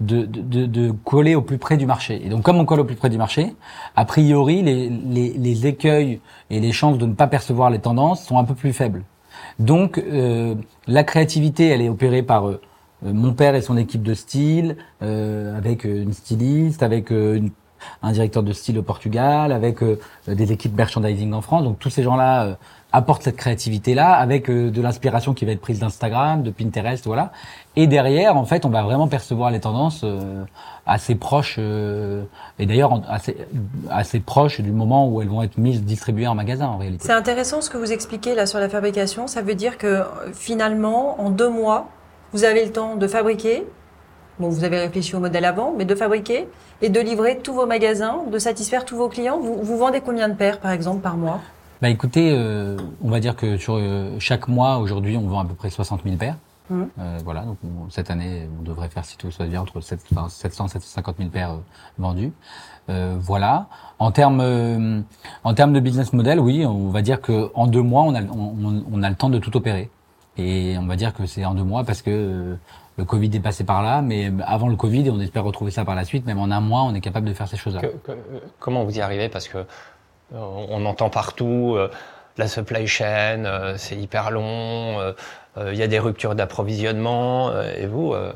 de, 0.00 0.24
de, 0.24 0.40
de, 0.40 0.66
de 0.66 0.90
coller 0.90 1.36
au 1.36 1.42
plus 1.42 1.58
près 1.58 1.76
du 1.76 1.86
marché. 1.86 2.26
Et 2.26 2.28
donc, 2.28 2.42
comme 2.42 2.56
on 2.56 2.64
colle 2.64 2.80
au 2.80 2.84
plus 2.84 2.96
près 2.96 3.08
du 3.08 3.18
marché, 3.18 3.54
a 3.94 4.04
priori, 4.04 4.62
les, 4.62 4.88
les, 4.88 5.32
les 5.34 5.66
écueils 5.66 6.20
et 6.50 6.58
les 6.58 6.72
chances 6.72 6.98
de 6.98 7.06
ne 7.06 7.14
pas 7.14 7.28
percevoir 7.28 7.70
les 7.70 7.78
tendances 7.78 8.24
sont 8.24 8.36
un 8.36 8.42
peu 8.42 8.54
plus 8.54 8.72
faibles. 8.72 9.04
Donc, 9.58 9.98
euh, 9.98 10.54
la 10.86 11.04
créativité, 11.04 11.68
elle 11.68 11.82
est 11.82 11.88
opérée 11.88 12.22
par 12.22 12.48
euh, 12.48 12.60
mon 13.02 13.32
père 13.32 13.54
et 13.54 13.62
son 13.62 13.76
équipe 13.76 14.02
de 14.02 14.14
style, 14.14 14.76
euh, 15.02 15.56
avec 15.56 15.84
euh, 15.84 16.02
une 16.02 16.12
styliste, 16.12 16.82
avec 16.82 17.10
euh, 17.12 17.40
un 18.02 18.12
directeur 18.12 18.42
de 18.42 18.52
style 18.52 18.78
au 18.78 18.82
Portugal, 18.82 19.52
avec 19.52 19.82
euh, 19.82 19.98
des 20.26 20.52
équipes 20.52 20.76
merchandising 20.76 21.32
en 21.32 21.40
France. 21.40 21.64
Donc, 21.64 21.78
tous 21.78 21.90
ces 21.90 22.02
gens-là 22.02 22.58
apportent 22.92 23.22
cette 23.22 23.36
créativité-là, 23.36 24.12
avec 24.12 24.50
euh, 24.50 24.70
de 24.70 24.82
l'inspiration 24.82 25.32
qui 25.32 25.44
va 25.44 25.52
être 25.52 25.60
prise 25.60 25.78
d'Instagram, 25.78 26.42
de 26.42 26.50
Pinterest, 26.50 27.04
voilà. 27.06 27.32
Et 27.74 27.86
derrière, 27.86 28.36
en 28.36 28.44
fait, 28.44 28.64
on 28.64 28.68
va 28.68 28.82
vraiment 28.82 29.08
percevoir 29.08 29.50
les 29.50 29.60
tendances 29.60 30.02
euh, 30.04 30.44
assez 30.86 31.14
proches, 31.14 31.56
euh, 31.58 32.24
et 32.58 32.66
d'ailleurs 32.66 33.02
assez, 33.08 33.36
assez 33.90 34.20
proches 34.20 34.60
du 34.60 34.72
moment 34.72 35.08
où 35.08 35.22
elles 35.22 35.28
vont 35.28 35.42
être 35.42 35.56
mises, 35.56 35.82
distribuées 35.82 36.26
en 36.26 36.34
magasin, 36.34 36.66
en 36.66 36.76
réalité. 36.76 37.04
C'est 37.06 37.12
intéressant 37.12 37.62
ce 37.62 37.70
que 37.70 37.78
vous 37.78 37.92
expliquez 37.92 38.34
là 38.34 38.46
sur 38.46 38.58
la 38.58 38.68
fabrication. 38.68 39.26
Ça 39.26 39.40
veut 39.40 39.54
dire 39.54 39.78
que 39.78 40.02
finalement, 40.34 41.20
en 41.20 41.30
deux 41.30 41.48
mois, 41.48 41.88
vous 42.32 42.44
avez 42.44 42.64
le 42.64 42.72
temps 42.72 42.96
de 42.96 43.06
fabriquer. 43.06 43.66
Bon, 44.38 44.48
vous 44.48 44.64
avez 44.64 44.78
réfléchi 44.78 45.14
au 45.14 45.20
modèle 45.20 45.44
avant, 45.44 45.74
mais 45.76 45.84
de 45.84 45.94
fabriquer 45.94 46.48
et 46.80 46.88
de 46.88 47.00
livrer 47.00 47.38
tous 47.38 47.52
vos 47.54 47.66
magasins, 47.66 48.20
de 48.30 48.38
satisfaire 48.38 48.84
tous 48.84 48.96
vos 48.96 49.08
clients. 49.08 49.38
Vous, 49.38 49.62
vous 49.62 49.78
vendez 49.78 50.00
combien 50.00 50.28
de 50.28 50.34
paires, 50.34 50.58
par 50.58 50.72
exemple, 50.72 51.00
par 51.00 51.16
mois? 51.16 51.40
Bah 51.82 51.88
écoutez, 51.90 52.32
euh, 52.32 52.76
on 53.02 53.10
va 53.10 53.18
dire 53.18 53.34
que 53.34 53.56
sur 53.56 53.74
euh, 53.76 54.16
chaque 54.20 54.46
mois, 54.46 54.78
aujourd'hui, 54.78 55.16
on 55.16 55.26
vend 55.26 55.40
à 55.40 55.44
peu 55.44 55.54
près 55.54 55.68
60 55.68 56.02
000 56.04 56.16
paires. 56.16 56.36
Mhm. 56.70 56.88
Euh, 57.00 57.18
voilà, 57.24 57.40
donc 57.42 57.56
on- 57.64 57.90
cette 57.90 58.08
année, 58.08 58.48
on 58.60 58.62
devrait 58.62 58.88
faire, 58.88 59.04
si 59.04 59.18
tout 59.18 59.32
se 59.32 59.38
passe 59.38 59.48
bien, 59.48 59.60
entre 59.60 59.80
700 59.80 60.28
700 60.28 60.68
750 60.68 61.16
000 61.18 61.28
paires 61.30 61.50
euh, 61.54 61.56
vendues. 61.98 62.32
Euh, 62.88 63.16
voilà. 63.18 63.66
En 63.98 64.12
termes, 64.12 64.40
euh, 64.40 65.00
en 65.42 65.54
termes 65.54 65.72
de 65.72 65.80
business 65.80 66.12
model, 66.12 66.38
oui, 66.38 66.64
on 66.64 66.88
va 66.90 67.02
dire 67.02 67.20
que 67.20 67.50
en 67.54 67.66
deux 67.66 67.82
mois, 67.82 68.02
on 68.04 68.14
a, 68.14 68.22
on, 68.22 68.84
on- 68.92 69.02
a 69.02 69.10
le 69.10 69.16
temps 69.16 69.28
de 69.30 69.38
tout 69.38 69.56
opérer. 69.56 69.90
Et 70.38 70.76
on 70.78 70.86
va 70.86 70.94
dire 70.96 71.12
que 71.12 71.26
c'est 71.26 71.44
en 71.44 71.54
deux 71.54 71.64
mois 71.64 71.82
parce 71.84 72.00
que 72.00 72.10
euh, 72.10 72.54
le 72.96 73.04
Covid 73.04 73.30
est 73.34 73.40
passé 73.40 73.64
par 73.64 73.82
là, 73.82 74.00
mais 74.02 74.30
avant 74.46 74.68
le 74.68 74.76
Covid, 74.76 75.06
et 75.06 75.10
on 75.10 75.20
espère 75.20 75.42
retrouver 75.44 75.70
ça 75.72 75.84
par 75.84 75.94
la 75.96 76.04
suite, 76.04 76.26
même 76.26 76.38
en 76.38 76.50
un 76.50 76.60
mois, 76.60 76.82
on 76.84 76.94
est 76.94 77.00
capable 77.00 77.26
de 77.26 77.34
faire 77.34 77.48
ces 77.48 77.56
choses-là. 77.56 77.80
Comment 78.60 78.84
vous 78.84 78.96
y 78.96 79.00
arrivez? 79.00 79.28
Parce 79.28 79.48
que 79.48 79.58
euh, 79.58 79.64
on 80.34 80.84
entend 80.86 81.08
partout 81.10 81.74
euh, 81.76 81.90
la 82.38 82.48
supply 82.48 82.86
chain, 82.86 83.44
euh, 83.44 83.74
c'est 83.76 83.96
hyper 83.96 84.30
long, 84.30 84.98
euh, 85.00 85.12
euh, 85.58 85.70
il 85.72 85.78
y 85.78 85.82
a 85.82 85.86
des 85.86 85.98
ruptures 85.98 86.34
d'approvisionnement, 86.34 87.50
euh, 87.50 87.70
et 87.76 87.86
vous, 87.86 88.14
euh, 88.14 88.32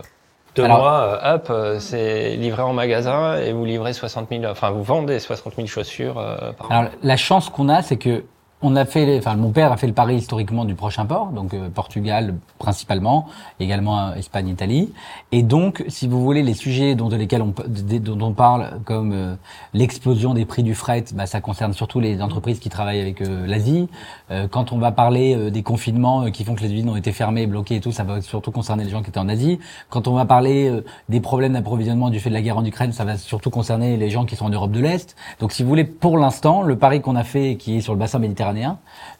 deux 0.54 0.64
Alors- 0.64 0.78
mois, 0.80 1.20
euh, 1.24 1.34
hop, 1.34 1.46
euh, 1.50 1.78
c'est 1.78 2.36
livré 2.36 2.62
en 2.62 2.72
magasin 2.72 3.36
et 3.36 3.52
vous 3.52 3.64
livrez 3.64 3.92
60 3.92 4.28
000, 4.30 4.44
enfin 4.46 4.70
vous 4.70 4.82
vendez 4.82 5.18
60 5.18 5.54
000 5.56 5.66
chaussures 5.66 6.18
euh, 6.18 6.52
par 6.52 6.70
an. 6.70 6.74
Alors 6.80 6.90
la 7.02 7.16
chance 7.16 7.48
qu'on 7.48 7.68
a, 7.68 7.82
c'est 7.82 7.96
que 7.96 8.24
on 8.62 8.74
a 8.74 8.84
fait, 8.86 9.18
enfin 9.18 9.36
mon 9.36 9.50
père 9.50 9.70
a 9.70 9.76
fait 9.76 9.86
le 9.86 9.92
pari 9.92 10.16
historiquement 10.16 10.64
du 10.64 10.74
prochain 10.74 11.04
port, 11.04 11.26
donc 11.26 11.52
euh, 11.52 11.68
Portugal 11.68 12.34
principalement, 12.58 13.26
également 13.60 14.08
euh, 14.08 14.14
Espagne, 14.14 14.48
Italie, 14.48 14.92
et 15.30 15.42
donc 15.42 15.84
si 15.88 16.08
vous 16.08 16.22
voulez 16.22 16.42
les 16.42 16.54
sujets 16.54 16.94
dont 16.94 17.10
on, 17.12 18.32
parle 18.32 18.80
comme 18.84 19.12
euh, 19.12 19.34
l'explosion 19.74 20.32
des 20.32 20.46
prix 20.46 20.62
du 20.62 20.74
fret, 20.74 21.04
bah, 21.14 21.26
ça 21.26 21.42
concerne 21.42 21.74
surtout 21.74 22.00
les 22.00 22.22
entreprises 22.22 22.58
qui 22.58 22.70
travaillent 22.70 23.00
avec 23.00 23.20
euh, 23.20 23.46
l'Asie. 23.46 23.88
Euh, 24.30 24.48
quand 24.48 24.72
on 24.72 24.78
va 24.78 24.90
parler 24.90 25.34
euh, 25.34 25.50
des 25.50 25.62
confinements 25.62 26.30
qui 26.30 26.44
font 26.44 26.54
que 26.54 26.62
les 26.62 26.72
usines 26.72 26.88
ont 26.88 26.96
été 26.96 27.12
fermées, 27.12 27.46
bloquées 27.46 27.76
et 27.76 27.80
tout, 27.80 27.92
ça 27.92 28.04
va 28.04 28.22
surtout 28.22 28.50
concerner 28.50 28.84
les 28.84 28.90
gens 28.90 29.02
qui 29.02 29.10
étaient 29.10 29.18
en 29.18 29.28
Asie. 29.28 29.58
Quand 29.90 30.08
on 30.08 30.14
va 30.14 30.24
parler 30.24 30.82
des 31.08 31.20
problèmes 31.20 31.52
d'approvisionnement 31.52 32.08
du 32.08 32.20
fait 32.20 32.30
de 32.30 32.34
la 32.34 32.40
guerre 32.40 32.56
en 32.56 32.64
Ukraine, 32.64 32.92
ça 32.92 33.04
va 33.04 33.18
surtout 33.18 33.50
concerner 33.50 33.96
les 33.96 34.08
gens 34.08 34.24
qui 34.24 34.36
sont 34.36 34.46
en 34.46 34.50
Europe 34.50 34.72
de 34.72 34.80
l'Est. 34.80 35.14
Donc 35.40 35.52
si 35.52 35.62
vous 35.62 35.68
voulez, 35.68 35.84
pour 35.84 36.16
l'instant, 36.16 36.62
le 36.62 36.76
pari 36.76 37.02
qu'on 37.02 37.16
a 37.16 37.24
fait, 37.24 37.56
qui 37.56 37.76
est 37.76 37.80
sur 37.80 37.92
le 37.92 37.98
bassin 37.98 38.18
méditerranéen, 38.18 38.45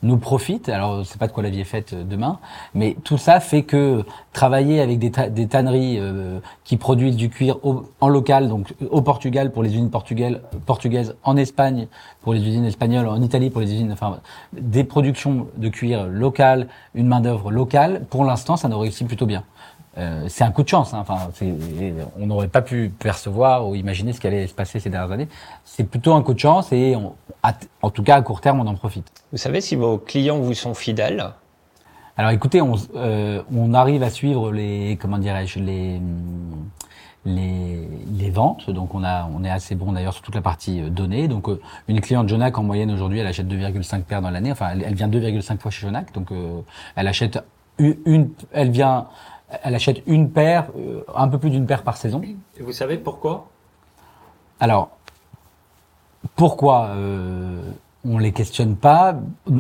nous 0.03 0.19
profite. 0.19 0.69
Alors 0.69 1.05
c'est 1.05 1.19
pas 1.19 1.27
de 1.27 1.33
quoi 1.33 1.43
la 1.43 1.51
vie 1.51 1.61
est 1.61 1.65
faite 1.65 1.93
euh, 1.93 2.05
demain, 2.05 2.39
mais 2.75 2.97
tout 3.05 3.19
ça 3.19 3.41
fait 3.41 3.63
que 3.63 4.05
travailler 4.33 4.81
avec 4.81 4.99
des, 4.99 5.11
ta- 5.11 5.29
des 5.29 5.47
tanneries 5.47 5.99
euh, 5.99 6.41
qui 6.65 6.77
produisent 6.77 7.17
du 7.17 7.29
cuir 7.31 7.59
en 8.01 8.09
local, 8.09 8.49
donc 8.49 8.75
au 8.91 9.03
Portugal 9.03 9.53
pour 9.53 9.63
les 9.63 9.71
usines 9.71 9.91
portugaises, 9.91 10.41
portugaises, 10.67 11.15
en 11.25 11.37
Espagne 11.37 11.89
pour 12.23 12.35
les 12.35 12.41
usines 12.41 12.65
espagnoles, 12.65 13.09
en 13.09 13.23
Italie 13.23 13.51
pour 13.51 13.61
les 13.61 13.73
usines, 13.73 13.93
enfin 13.93 14.19
des 14.53 14.85
productions 14.85 15.47
de 15.57 15.69
cuir 15.69 16.07
locales, 16.07 16.69
une 16.95 17.07
main 17.07 17.21
d'œuvre 17.21 17.51
locale. 17.51 18.05
Pour 18.11 18.25
l'instant, 18.25 18.57
ça 18.57 18.69
nous 18.69 18.79
réussit 18.79 19.07
plutôt 19.07 19.27
bien. 19.27 19.45
Euh, 19.99 20.27
c'est 20.29 20.45
un 20.45 20.51
coup 20.51 20.63
de 20.63 20.69
chance. 20.69 20.93
Hein. 20.93 20.99
Enfin, 21.01 21.17
on 22.19 22.27
n'aurait 22.27 22.49
pas 22.49 22.63
pu 22.63 22.91
percevoir 22.99 23.67
ou 23.67 23.75
imaginer 23.75 24.13
ce 24.13 24.21
qui 24.21 24.27
allait 24.27 24.47
se 24.47 24.55
passer 24.55 24.79
ces 24.81 24.91
dernières 24.91 25.13
années. 25.13 25.29
C'est 25.65 25.85
plutôt 25.85 26.13
un 26.15 26.23
coup 26.23 26.35
de 26.35 26.39
chance 26.39 26.73
et 26.73 26.95
on, 26.97 27.15
en 27.83 27.91
tout 27.91 28.03
cas 28.03 28.17
à 28.17 28.23
court 28.23 28.41
terme, 28.41 28.61
on 28.61 28.67
en 28.67 28.75
profite. 28.75 29.07
Vous 29.33 29.39
savez 29.39 29.61
si 29.61 29.75
vos 29.77 29.97
clients 29.99 30.39
vous 30.39 30.55
sont 30.55 30.75
fidèles? 30.75 31.25
Alors 32.19 32.31
écoutez, 32.31 32.61
on, 32.63 32.75
euh, 32.95 33.43
on 33.55 33.75
arrive 33.75 34.03
à 34.03 34.11
suivre 34.11 34.51
les, 34.53 34.99
comment 35.01 35.19
dirais-je, 35.19 35.59
les, 35.61 36.01
les, 37.25 37.89
les 38.19 38.31
ventes. 38.31 38.71
Donc 38.71 38.95
on 38.95 39.03
a, 39.05 39.29
on 39.35 39.45
est 39.45 39.51
assez 39.51 39.75
bon 39.75 39.93
d'ailleurs 39.93 40.13
sur 40.15 40.23
toute 40.23 40.35
la 40.35 40.41
partie 40.43 40.81
euh, 40.83 40.89
données. 40.91 41.29
Donc 41.29 41.49
euh, 41.49 41.61
une 41.89 42.01
cliente 42.01 42.29
Jonac 42.29 42.57
en 42.59 42.63
moyenne 42.63 42.91
aujourd'hui, 42.91 43.19
elle 43.19 43.27
achète 43.27 43.49
2,5 43.49 44.03
paires 44.03 44.23
dans 44.23 44.31
l'année. 44.31 44.53
Enfin, 44.53 44.69
elle, 44.73 44.83
elle 44.87 44.95
vient 44.95 45.09
2,5 45.09 45.59
fois 45.59 45.71
chez 45.71 45.83
Jonac. 45.83 46.13
Donc 46.13 46.33
euh, 46.33 46.61
elle 46.95 47.09
achète 47.09 47.39
une, 47.79 47.97
une- 48.07 48.31
elle 48.53 48.71
vient, 48.71 49.07
elle 49.63 49.75
achète 49.75 50.03
une 50.07 50.31
paire, 50.31 50.67
euh, 50.79 51.03
un 51.15 51.29
peu 51.29 51.39
plus 51.39 51.51
d'une 51.51 51.67
paire 51.67 51.83
par 51.83 51.97
saison. 51.97 52.21
Et 52.59 52.63
vous 52.63 52.73
savez 52.73 52.97
pourquoi? 52.99 53.49
Alors, 54.61 54.91
pourquoi 56.35 56.87
euh, 56.89 57.61
on 58.05 58.19
les 58.19 58.33
questionne 58.33 58.77
pas? 58.77 59.17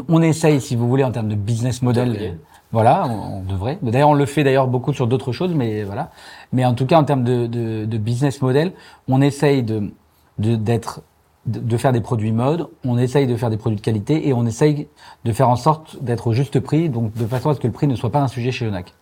On 0.08 0.22
essaye, 0.22 0.60
si 0.60 0.74
vous 0.76 0.88
voulez, 0.88 1.04
en 1.04 1.12
termes 1.12 1.28
de 1.28 1.34
business 1.34 1.82
model. 1.82 2.12
Devriez. 2.12 2.34
Voilà, 2.72 3.06
on, 3.06 3.38
on 3.38 3.42
devrait. 3.42 3.78
D'ailleurs, 3.80 4.08
on 4.08 4.14
le 4.14 4.26
fait 4.26 4.42
d'ailleurs 4.42 4.66
beaucoup 4.66 4.92
sur 4.92 5.06
d'autres 5.06 5.30
choses, 5.32 5.54
mais 5.54 5.84
voilà. 5.84 6.10
Mais 6.52 6.64
en 6.64 6.74
tout 6.74 6.84
cas, 6.84 6.98
en 6.98 7.04
termes 7.04 7.22
de, 7.22 7.46
de, 7.46 7.84
de 7.84 7.98
business 7.98 8.42
model, 8.42 8.72
on 9.08 9.20
essaye 9.22 9.62
de 9.62 9.92
de- 10.38 10.56
d'être 10.56 11.02
de, 11.46 11.60
de 11.60 11.76
faire 11.76 11.92
des 11.92 12.00
produits 12.00 12.32
mode, 12.32 12.68
on 12.84 12.98
essaye 12.98 13.26
de 13.28 13.36
faire 13.36 13.50
des 13.50 13.56
produits 13.56 13.78
de 13.78 13.84
qualité 13.84 14.28
et 14.28 14.32
on 14.34 14.44
essaye 14.44 14.88
de 15.24 15.32
faire 15.32 15.48
en 15.48 15.56
sorte 15.56 16.02
d'être 16.02 16.26
au 16.26 16.32
juste 16.32 16.58
prix, 16.58 16.88
donc 16.90 17.14
de 17.14 17.24
façon 17.26 17.50
à 17.50 17.54
ce 17.54 17.60
que 17.60 17.68
le 17.68 17.72
prix 17.72 17.86
ne 17.86 17.94
soit 17.94 18.10
pas 18.10 18.20
un 18.20 18.28
sujet 18.28 18.50
chez 18.50 18.64
Yonac. 18.64 18.92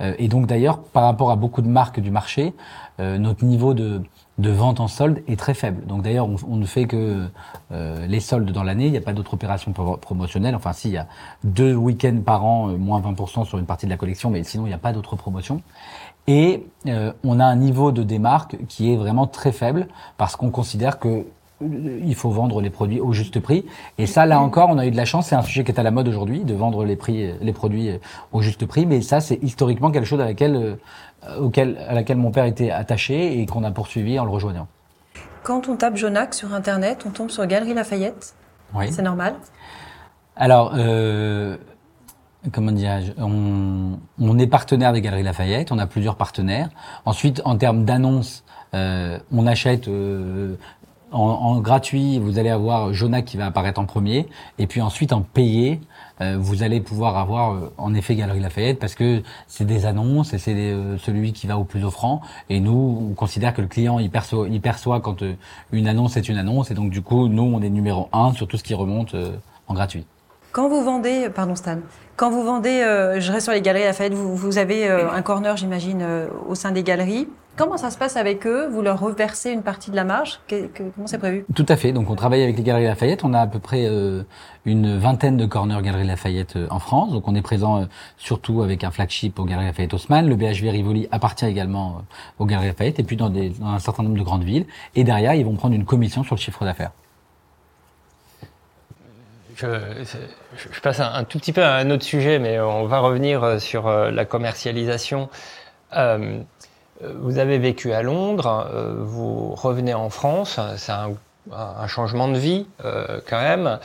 Euh, 0.00 0.14
et 0.18 0.28
donc 0.28 0.46
d'ailleurs, 0.46 0.78
par 0.82 1.04
rapport 1.04 1.30
à 1.30 1.36
beaucoup 1.36 1.62
de 1.62 1.68
marques 1.68 2.00
du 2.00 2.10
marché, 2.10 2.54
euh, 3.00 3.18
notre 3.18 3.44
niveau 3.44 3.74
de, 3.74 4.02
de 4.38 4.50
vente 4.50 4.80
en 4.80 4.88
solde 4.88 5.22
est 5.28 5.38
très 5.38 5.54
faible. 5.54 5.86
Donc 5.86 6.02
d'ailleurs, 6.02 6.28
on, 6.28 6.36
on 6.48 6.56
ne 6.56 6.66
fait 6.66 6.86
que 6.86 7.26
euh, 7.72 8.06
les 8.06 8.20
soldes 8.20 8.50
dans 8.50 8.62
l'année. 8.62 8.86
Il 8.86 8.92
n'y 8.92 8.98
a 8.98 9.02
pas 9.02 9.12
d'autres 9.12 9.34
opérations 9.34 9.72
pro- 9.72 9.96
promotionnelles. 9.96 10.54
Enfin, 10.54 10.72
si, 10.72 10.90
y 10.90 10.96
a 10.98 11.06
deux 11.44 11.74
week-ends 11.74 12.20
par 12.24 12.44
an, 12.44 12.70
euh, 12.70 12.76
moins 12.76 13.00
20% 13.00 13.44
sur 13.44 13.58
une 13.58 13.66
partie 13.66 13.86
de 13.86 13.90
la 13.90 13.96
collection, 13.96 14.30
mais 14.30 14.42
sinon, 14.44 14.64
il 14.66 14.68
n'y 14.68 14.74
a 14.74 14.78
pas 14.78 14.92
d'autres 14.92 15.16
promotions. 15.16 15.62
Et 16.28 16.66
euh, 16.86 17.12
on 17.24 17.40
a 17.40 17.44
un 17.44 17.56
niveau 17.56 17.90
de 17.92 18.02
démarque 18.02 18.56
qui 18.68 18.92
est 18.92 18.96
vraiment 18.96 19.26
très 19.26 19.52
faible 19.52 19.88
parce 20.18 20.36
qu'on 20.36 20.50
considère 20.50 20.98
que 20.98 21.26
il 22.04 22.14
faut 22.14 22.30
vendre 22.30 22.60
les 22.60 22.70
produits 22.70 23.00
au 23.00 23.12
juste 23.12 23.40
prix. 23.40 23.64
Et 23.98 24.06
ça, 24.06 24.26
là 24.26 24.40
encore, 24.40 24.70
on 24.70 24.78
a 24.78 24.86
eu 24.86 24.90
de 24.90 24.96
la 24.96 25.04
chance. 25.04 25.28
C'est 25.28 25.34
un 25.34 25.42
sujet 25.42 25.64
qui 25.64 25.72
est 25.72 25.80
à 25.80 25.82
la 25.82 25.90
mode 25.90 26.08
aujourd'hui, 26.08 26.44
de 26.44 26.54
vendre 26.54 26.84
les 26.84 26.96
prix, 26.96 27.24
euh, 27.24 27.34
les 27.40 27.52
produits 27.52 27.90
euh, 27.90 27.98
au 28.32 28.42
juste 28.42 28.66
prix. 28.66 28.86
Mais 28.86 29.00
ça, 29.02 29.20
c'est 29.20 29.42
historiquement 29.42 29.90
quelque 29.90 30.06
chose 30.06 30.20
à 30.20 30.24
laquelle, 30.24 30.56
euh, 30.56 31.40
auquel, 31.40 31.78
à 31.88 31.94
laquelle 31.94 32.18
mon 32.18 32.30
père 32.30 32.44
était 32.44 32.70
attaché 32.70 33.40
et 33.40 33.46
qu'on 33.46 33.64
a 33.64 33.70
poursuivi 33.70 34.18
en 34.18 34.24
le 34.24 34.30
rejoignant. 34.30 34.68
Quand 35.42 35.68
on 35.68 35.76
tape 35.76 35.96
Jonac 35.96 36.34
sur 36.34 36.54
Internet, 36.54 37.04
on 37.06 37.10
tombe 37.10 37.30
sur 37.30 37.46
Galerie 37.46 37.74
Lafayette. 37.74 38.34
Oui. 38.74 38.92
C'est 38.92 39.02
normal? 39.02 39.34
Alors, 40.36 40.72
euh, 40.76 41.56
comment 42.52 42.72
dirais-je, 42.72 43.12
on, 43.18 43.98
on 44.18 44.38
est 44.38 44.46
partenaire 44.46 44.92
des 44.92 45.00
Galeries 45.00 45.24
Lafayette, 45.24 45.72
on 45.72 45.78
a 45.78 45.86
plusieurs 45.86 46.16
partenaires. 46.16 46.70
Ensuite, 47.04 47.42
en 47.44 47.56
termes 47.56 47.84
d'annonces, 47.84 48.44
euh, 48.74 49.18
on 49.32 49.46
achète 49.46 49.88
euh, 49.88 50.54
en, 51.12 51.60
gratuit, 51.60 52.18
vous 52.18 52.38
allez 52.38 52.50
avoir 52.50 52.92
Jonac 52.92 53.24
qui 53.24 53.36
va 53.36 53.46
apparaître 53.46 53.80
en 53.80 53.84
premier, 53.84 54.28
et 54.58 54.66
puis 54.66 54.80
ensuite 54.80 55.12
en 55.12 55.22
payé, 55.22 55.80
euh, 56.20 56.36
vous 56.38 56.62
allez 56.62 56.80
pouvoir 56.80 57.16
avoir 57.16 57.52
euh, 57.52 57.72
en 57.78 57.94
effet 57.94 58.14
Galerie 58.14 58.40
Lafayette 58.40 58.78
parce 58.78 58.94
que 58.94 59.22
c'est 59.46 59.64
des 59.64 59.86
annonces 59.86 60.34
et 60.34 60.38
c'est 60.38 60.54
euh, 60.54 60.98
celui 60.98 61.32
qui 61.32 61.46
va 61.46 61.58
au 61.58 61.64
plus 61.64 61.84
offrant. 61.84 62.20
Et 62.48 62.60
nous, 62.60 63.08
on 63.10 63.14
considère 63.14 63.54
que 63.54 63.62
le 63.62 63.68
client 63.68 63.98
il 63.98 64.10
perçoit, 64.10 64.46
il 64.48 64.60
perçoit 64.60 65.00
quand 65.00 65.24
une 65.72 65.88
annonce 65.88 66.16
est 66.16 66.28
une 66.28 66.38
annonce, 66.38 66.70
et 66.70 66.74
donc 66.74 66.90
du 66.90 67.02
coup, 67.02 67.28
nous, 67.28 67.42
on 67.42 67.62
est 67.62 67.70
numéro 67.70 68.08
un 68.12 68.32
sur 68.32 68.46
tout 68.46 68.56
ce 68.56 68.64
qui 68.64 68.74
remonte 68.74 69.14
en 69.66 69.74
gratuit. 69.74 70.04
Quand 70.52 70.68
vous 70.68 70.84
vendez, 70.84 71.30
pardon 71.34 71.54
Stan, 71.54 71.78
quand 72.16 72.30
vous 72.30 72.42
vendez, 72.42 72.82
euh, 72.82 73.20
je 73.20 73.32
reste 73.32 73.44
sur 73.44 73.54
les 73.54 73.62
galeries 73.62 73.84
Lafayette, 73.84 74.12
vous, 74.12 74.36
vous 74.36 74.58
avez 74.58 74.86
euh, 74.86 75.10
un 75.10 75.22
corner, 75.22 75.56
j'imagine, 75.56 76.00
euh, 76.02 76.26
au 76.46 76.54
sein 76.54 76.72
des 76.72 76.82
galeries. 76.82 77.26
Comment 77.56 77.78
ça 77.78 77.90
se 77.90 77.96
passe 77.96 78.18
avec 78.18 78.46
eux? 78.46 78.68
Vous 78.70 78.82
leur 78.82 79.00
reversez 79.00 79.50
une 79.50 79.62
partie 79.62 79.90
de 79.90 79.96
la 79.96 80.04
marge? 80.04 80.40
Comment 80.48 81.06
c'est 81.06 81.16
prévu? 81.16 81.46
Tout 81.54 81.64
à 81.70 81.76
fait. 81.76 81.92
Donc 81.92 82.10
on 82.10 82.16
travaille 82.16 82.42
avec 82.42 82.58
les 82.58 82.62
galeries 82.62 82.84
Lafayette. 82.84 83.24
On 83.24 83.32
a 83.32 83.40
à 83.40 83.46
peu 83.46 83.60
près 83.60 83.86
une 84.64 84.98
vingtaine 84.98 85.36
de 85.36 85.44
corners 85.44 85.82
Galeries 85.82 86.06
Lafayette 86.06 86.58
en 86.70 86.78
France. 86.78 87.12
Donc 87.12 87.28
on 87.28 87.34
est 87.34 87.42
présent 87.42 87.86
surtout 88.16 88.62
avec 88.62 88.84
un 88.84 88.90
flagship 88.90 89.38
aux 89.38 89.44
Galeries 89.44 89.66
Lafayette 89.66 89.92
Haussmann. 89.92 90.26
Le 90.26 90.34
BHV 90.34 90.70
Rivoli 90.70 91.08
appartient 91.12 91.44
également 91.44 92.02
aux 92.38 92.46
Galeries 92.46 92.68
Lafayette 92.68 92.98
et 92.98 93.02
puis 93.02 93.16
dans, 93.16 93.28
des, 93.28 93.50
dans 93.50 93.68
un 93.68 93.78
certain 93.78 94.02
nombre 94.02 94.16
de 94.16 94.24
grandes 94.24 94.44
villes. 94.44 94.64
Et 94.94 95.04
derrière, 95.04 95.34
ils 95.34 95.44
vont 95.44 95.54
prendre 95.54 95.74
une 95.74 95.84
commission 95.84 96.24
sur 96.24 96.36
le 96.36 96.40
chiffre 96.40 96.64
d'affaires 96.64 96.92
je, 99.62 100.80
passe 100.80 101.00
un, 101.00 101.24
tout 101.24 101.38
petit 101.38 101.52
peu 101.52 101.62
à 101.62 101.74
un 101.74 101.90
autre 101.90 102.04
sujet, 102.04 102.38
mais 102.38 102.60
on 102.60 102.86
va 102.86 102.98
revenir 102.98 103.42
euh, 103.42 103.58
sur 103.58 103.86
euh, 103.86 104.10
la 104.10 104.24
commercialisation. 104.24 105.28
Euh, 105.96 106.40
vous 107.16 107.38
avez 107.38 107.58
vécu 107.58 107.92
à 107.92 108.02
Londres, 108.02 108.70
vous 109.00 109.56
revenez 109.56 109.92
en 109.92 110.08
France, 110.08 110.60
c'est 110.76 110.92
un, 110.92 111.16
changement 111.88 112.28
de 112.28 112.38
vie 112.38 112.64
quand 113.28 113.40
même. 113.40 113.80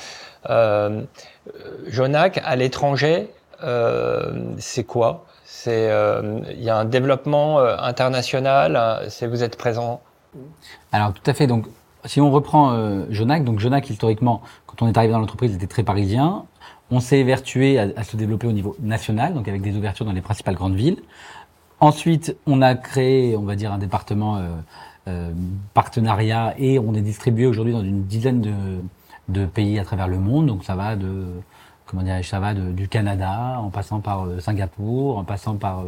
Jonac, 1.88 2.40
à 2.46 2.56
l'étranger, 2.56 3.32
c'est 4.60 4.84
quoi? 4.84 5.26
Il 5.66 6.62
y 6.62 6.70
a 6.70 6.78
un 6.78 6.86
développement 6.86 7.58
international. 7.58 9.10
Vous 9.24 9.44
êtes 9.44 9.58
présent? 9.58 10.00
Alors 10.92 11.12
tout 11.12 11.28
à 11.28 11.34
fait. 11.34 11.48
Si 12.08 12.22
on 12.22 12.32
reprend 12.32 12.72
euh, 12.72 13.06
Jonac, 13.10 13.44
donc 13.44 13.60
Jonac 13.60 13.90
historiquement, 13.90 14.42
quand 14.66 14.82
on 14.82 14.88
est 14.88 14.98
arrivé 14.98 15.14
dans 15.14 15.20
l'entreprise, 15.20 15.54
était 15.54 15.68
très 15.68 15.84
parisien. 15.84 16.46
On 16.90 17.00
s'est 17.02 17.20
évertué 17.20 17.80
à, 17.80 18.04
se 18.04 18.16
développer 18.16 18.48
au 18.48 18.54
niveau 18.54 18.76
national, 18.80 19.34
donc 19.34 19.48
avec 19.48 19.62
des 19.62 19.76
ouvertures 19.76 20.06
dans 20.06 20.14
les 20.14 20.22
principales 20.22 20.56
grandes 20.56 20.76
villes. 20.76 20.98
Ensuite, 21.82 22.36
on 22.48 22.62
a 22.62 22.76
créé, 22.76 23.36
on 23.36 23.44
va 23.44 23.56
dire, 23.56 23.74
un 23.74 23.78
département 23.78 24.38
euh, 24.38 24.50
euh, 25.08 25.32
partenariat 25.74 26.56
et 26.58 26.80
on 26.80 26.94
est 26.94 27.02
distribué 27.02 27.46
aujourd'hui 27.46 27.74
dans 27.74 27.84
une 27.84 28.04
dizaine 28.04 28.42
de, 28.42 28.54
de, 29.28 29.46
pays 29.46 29.78
à 29.78 29.84
travers 29.84 30.08
le 30.08 30.18
monde. 30.18 30.48
Donc 30.48 30.64
ça 30.64 30.76
va 30.76 30.96
de 30.96 31.26
comment 31.86 32.04
dire, 32.04 32.24
ça 32.24 32.40
va 32.40 32.54
de, 32.54 32.72
du 32.72 32.88
Canada, 32.88 33.58
en 33.60 33.70
passant 33.70 34.00
par 34.00 34.26
euh, 34.26 34.40
Singapour, 34.40 35.18
en 35.18 35.24
passant 35.26 35.56
par 35.56 35.84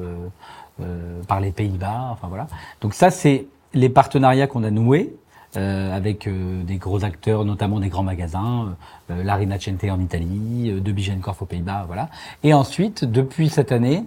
euh, 0.82 1.21
par 1.27 1.39
les 1.39 1.51
Pays-Bas. 1.51 2.10
Enfin 2.12 2.27
voilà. 2.27 2.47
Donc 2.82 2.93
ça, 2.93 3.10
c'est 3.10 3.47
les 3.73 3.89
partenariats 3.89 4.47
qu'on 4.47 4.63
a 4.63 4.69
noués 4.69 5.13
euh, 5.13 5.29
avec 5.55 6.27
euh, 6.27 6.63
des 6.63 6.77
gros 6.77 7.03
acteurs, 7.03 7.43
notamment 7.45 7.79
des 7.79 7.89
grands 7.89 8.03
magasins, 8.03 8.75
euh, 9.09 9.23
la 9.23 9.35
Rinascente 9.35 9.83
en 9.85 9.99
Italie, 9.99 10.69
euh, 10.69 10.79
de 10.79 10.91
Bijenkorf 10.91 11.41
aux 11.41 11.45
Pays-Bas, 11.45 11.85
voilà. 11.88 12.09
Et 12.43 12.53
ensuite, 12.53 13.03
depuis 13.03 13.49
cette 13.49 13.71
année, 13.71 14.05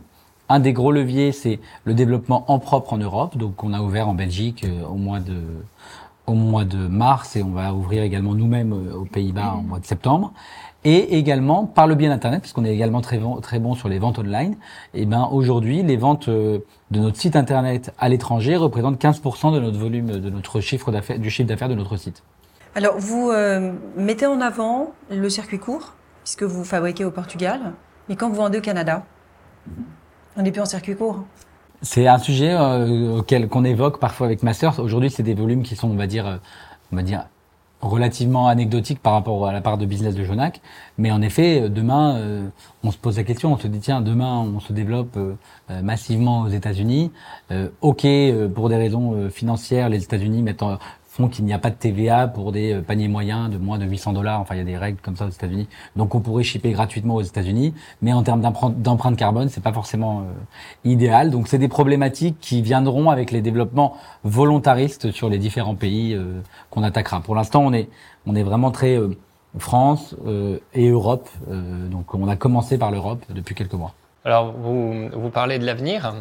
un 0.49 0.61
des 0.61 0.73
gros 0.73 0.93
leviers, 0.93 1.33
c'est 1.33 1.59
le 1.85 1.95
développement 1.95 2.45
en 2.51 2.59
propre 2.59 2.93
en 2.93 2.99
Europe. 2.99 3.37
Donc, 3.37 3.65
on 3.65 3.73
a 3.73 3.81
ouvert 3.81 4.09
en 4.09 4.15
Belgique 4.15 4.67
au 4.89 4.95
mois 4.95 5.21
de 5.21 5.41
au 6.29 6.35
mois 6.35 6.65
de 6.65 6.87
mars 6.87 7.35
et 7.35 7.43
on 7.43 7.51
va 7.51 7.75
ouvrir 7.75 8.05
également 8.05 8.35
nous-mêmes 8.35 8.73
aux 8.73 9.05
Pays-Bas 9.05 9.57
au 9.59 9.63
mois 9.63 9.81
de 9.81 9.85
septembre 9.85 10.33
et 10.85 11.17
également 11.17 11.67
par 11.67 11.87
le 11.87 11.95
biais 11.95 12.09
d'Internet, 12.09 12.41
puisqu'on 12.41 12.65
est 12.65 12.75
également 12.75 13.01
très 13.01 13.19
bon, 13.19 13.37
très 13.41 13.59
bon 13.59 13.75
sur 13.75 13.89
les 13.89 13.99
ventes 13.99 14.19
online. 14.19 14.57
Et 14.95 15.03
eh 15.03 15.07
ben 15.07 15.29
aujourd'hui, 15.31 15.83
les 15.83 15.97
ventes 15.97 16.29
euh, 16.29 16.59
de 16.91 16.99
notre 16.99 17.17
site 17.17 17.37
Internet 17.37 17.93
à 17.99 18.09
l'étranger 18.09 18.57
représentent 18.57 19.01
15% 19.01 19.55
de 19.55 19.61
notre 19.61 19.79
volume, 19.79 20.19
de 20.19 20.31
notre 20.31 20.61
chiffre 20.61 20.91
d'affaires, 20.91 21.19
du 21.19 21.31
chiffre 21.31 21.49
d'affaires 21.49 21.69
de 21.69 21.75
notre 21.75 21.97
site. 21.97 22.23
Alors 22.75 22.99
vous 22.99 23.31
euh, 23.31 23.73
mettez 23.97 24.27
en 24.27 24.41
avant 24.41 24.93
le 25.11 25.29
circuit 25.29 25.59
court, 25.59 25.95
puisque 26.25 26.43
vous 26.43 26.65
fabriquez 26.65 27.05
au 27.05 27.11
Portugal, 27.11 27.61
mais 28.09 28.17
quand 28.17 28.29
vous 28.29 28.37
vendez 28.37 28.59
au 28.59 28.63
Canada, 28.63 29.05
on 30.37 30.43
n'est 30.43 30.51
plus 30.51 30.63
en 30.63 30.67
circuit 30.67 30.97
court. 30.97 31.25
C'est 31.83 32.07
un 32.07 32.19
sujet 32.19 32.53
euh, 32.53 33.19
auquel 33.19 33.49
qu'on 33.49 33.65
évoque 33.65 33.99
parfois 33.99 34.27
avec 34.27 34.43
ma 34.43 34.55
sœur. 34.55 34.79
Aujourd'hui, 34.79 35.11
c'est 35.11 35.23
des 35.23 35.35
volumes 35.35 35.63
qui 35.63 35.77
sont, 35.77 35.91
on 35.91 35.97
va 35.97 36.07
dire, 36.07 36.41
on 36.93 36.97
va 36.97 37.03
dire 37.03 37.27
relativement 37.83 38.47
anecdotique 38.47 39.01
par 39.01 39.13
rapport 39.13 39.47
à 39.47 39.53
la 39.53 39.61
part 39.61 39.77
de 39.77 39.85
business 39.85 40.15
de 40.15 40.25
Jonac. 40.25 40.61
Mais 40.99 41.11
en 41.11 41.21
effet, 41.21 41.69
demain, 41.69 42.17
euh, 42.17 42.49
on 42.85 42.93
se 42.93 42.97
pose 42.97 43.17
la 43.17 43.25
question, 43.25 43.53
on 43.53 43.59
se 43.59 43.67
dit 43.67 43.81
tiens, 43.81 44.01
demain, 44.01 44.39
on 44.39 44.61
se 44.61 44.73
développe 44.73 45.17
euh, 45.17 45.35
massivement 45.83 46.43
aux 46.43 46.49
États-Unis. 46.49 47.11
Euh, 47.51 47.69
ok, 47.81 48.07
pour 48.55 48.69
des 48.69 48.77
raisons 48.77 49.29
financières, 49.31 49.89
les 49.89 50.05
États-Unis 50.05 50.43
mettent 50.43 50.63
en, 50.63 50.79
font 51.13 51.29
qu'il 51.29 51.45
n'y 51.45 51.53
a 51.53 51.59
pas 51.59 51.69
de 51.69 51.75
TVA 51.75 52.27
pour 52.27 52.53
des 52.53 52.73
euh, 52.73 52.81
paniers 52.81 53.07
moyens 53.07 53.51
de 53.51 53.59
moins 53.59 53.79
de 53.79 53.85
800 53.85 54.15
dollars. 54.15 54.41
Enfin, 54.41 54.55
il 54.55 54.59
y 54.59 54.61
a 54.63 54.65
des 54.65 54.79
règles 54.79 54.99
comme 55.03 55.15
ça 55.15 55.27
aux 55.27 55.31
États-Unis. 55.31 55.69
Donc, 55.95 56.15
on 56.15 56.21
pourrait 56.21 56.43
shipper 56.43 56.73
gratuitement 56.73 57.17
aux 57.17 57.23
États-Unis, 57.23 57.75
mais 58.01 58.15
en 58.15 58.23
termes 58.23 58.41
d'empreinte 58.41 59.17
carbone, 59.17 59.51
c'est 59.51 59.63
pas 59.63 59.75
forcément 59.75 60.21
euh, 60.21 60.89
idéal. 60.89 61.31
Donc, 61.31 61.49
c'est 61.49 61.59
des 61.59 61.69
problématiques 61.69 62.39
qui 62.41 62.63
viendront 62.63 63.11
avec 63.11 63.31
les 63.31 63.43
développements 63.43 63.99
volontaristes 64.25 65.11
sur 65.11 65.29
les 65.29 65.37
différents 65.37 65.75
pays 65.75 66.15
euh, 66.15 66.41
qu'on 66.71 66.83
attaquera. 66.83 67.21
Pour 67.21 67.35
l'instant, 67.35 67.63
on 67.63 67.75
est 67.75 67.91
on 68.25 68.35
est 68.35 68.45
vraiment 68.45 68.71
très 68.71 68.97
France 69.59 70.15
et 70.75 70.89
Europe. 70.89 71.29
donc, 71.49 72.15
on 72.15 72.29
a 72.29 72.37
commencé 72.37 72.79
par 72.79 72.93
l'Europe 72.93 73.25
depuis 73.31 73.57
quelques 73.57 73.75
mois. 73.75 73.95
Alors, 74.25 74.53
vous 74.53 75.09
vous 75.13 75.31
parlez 75.31 75.59
de 75.59 75.67
l'avenir 75.67 76.15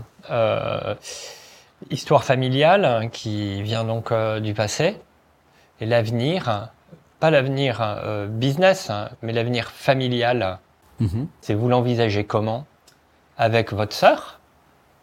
histoire 1.89 2.23
familiale 2.23 3.09
qui 3.11 3.61
vient 3.61 3.83
donc 3.83 4.11
euh, 4.11 4.39
du 4.39 4.53
passé 4.53 4.97
et 5.79 5.85
l'avenir, 5.85 6.69
pas 7.19 7.31
l'avenir 7.31 7.79
euh, 7.81 8.27
business, 8.27 8.89
hein, 8.89 9.09
mais 9.21 9.33
l'avenir 9.33 9.71
familial. 9.71 10.59
Mhm. 10.99 11.27
C'est 11.41 11.53
vous 11.53 11.67
l'envisagez 11.67 12.23
comment? 12.23 12.65
Avec 13.37 13.73
votre 13.73 13.93
sœur 13.93 14.39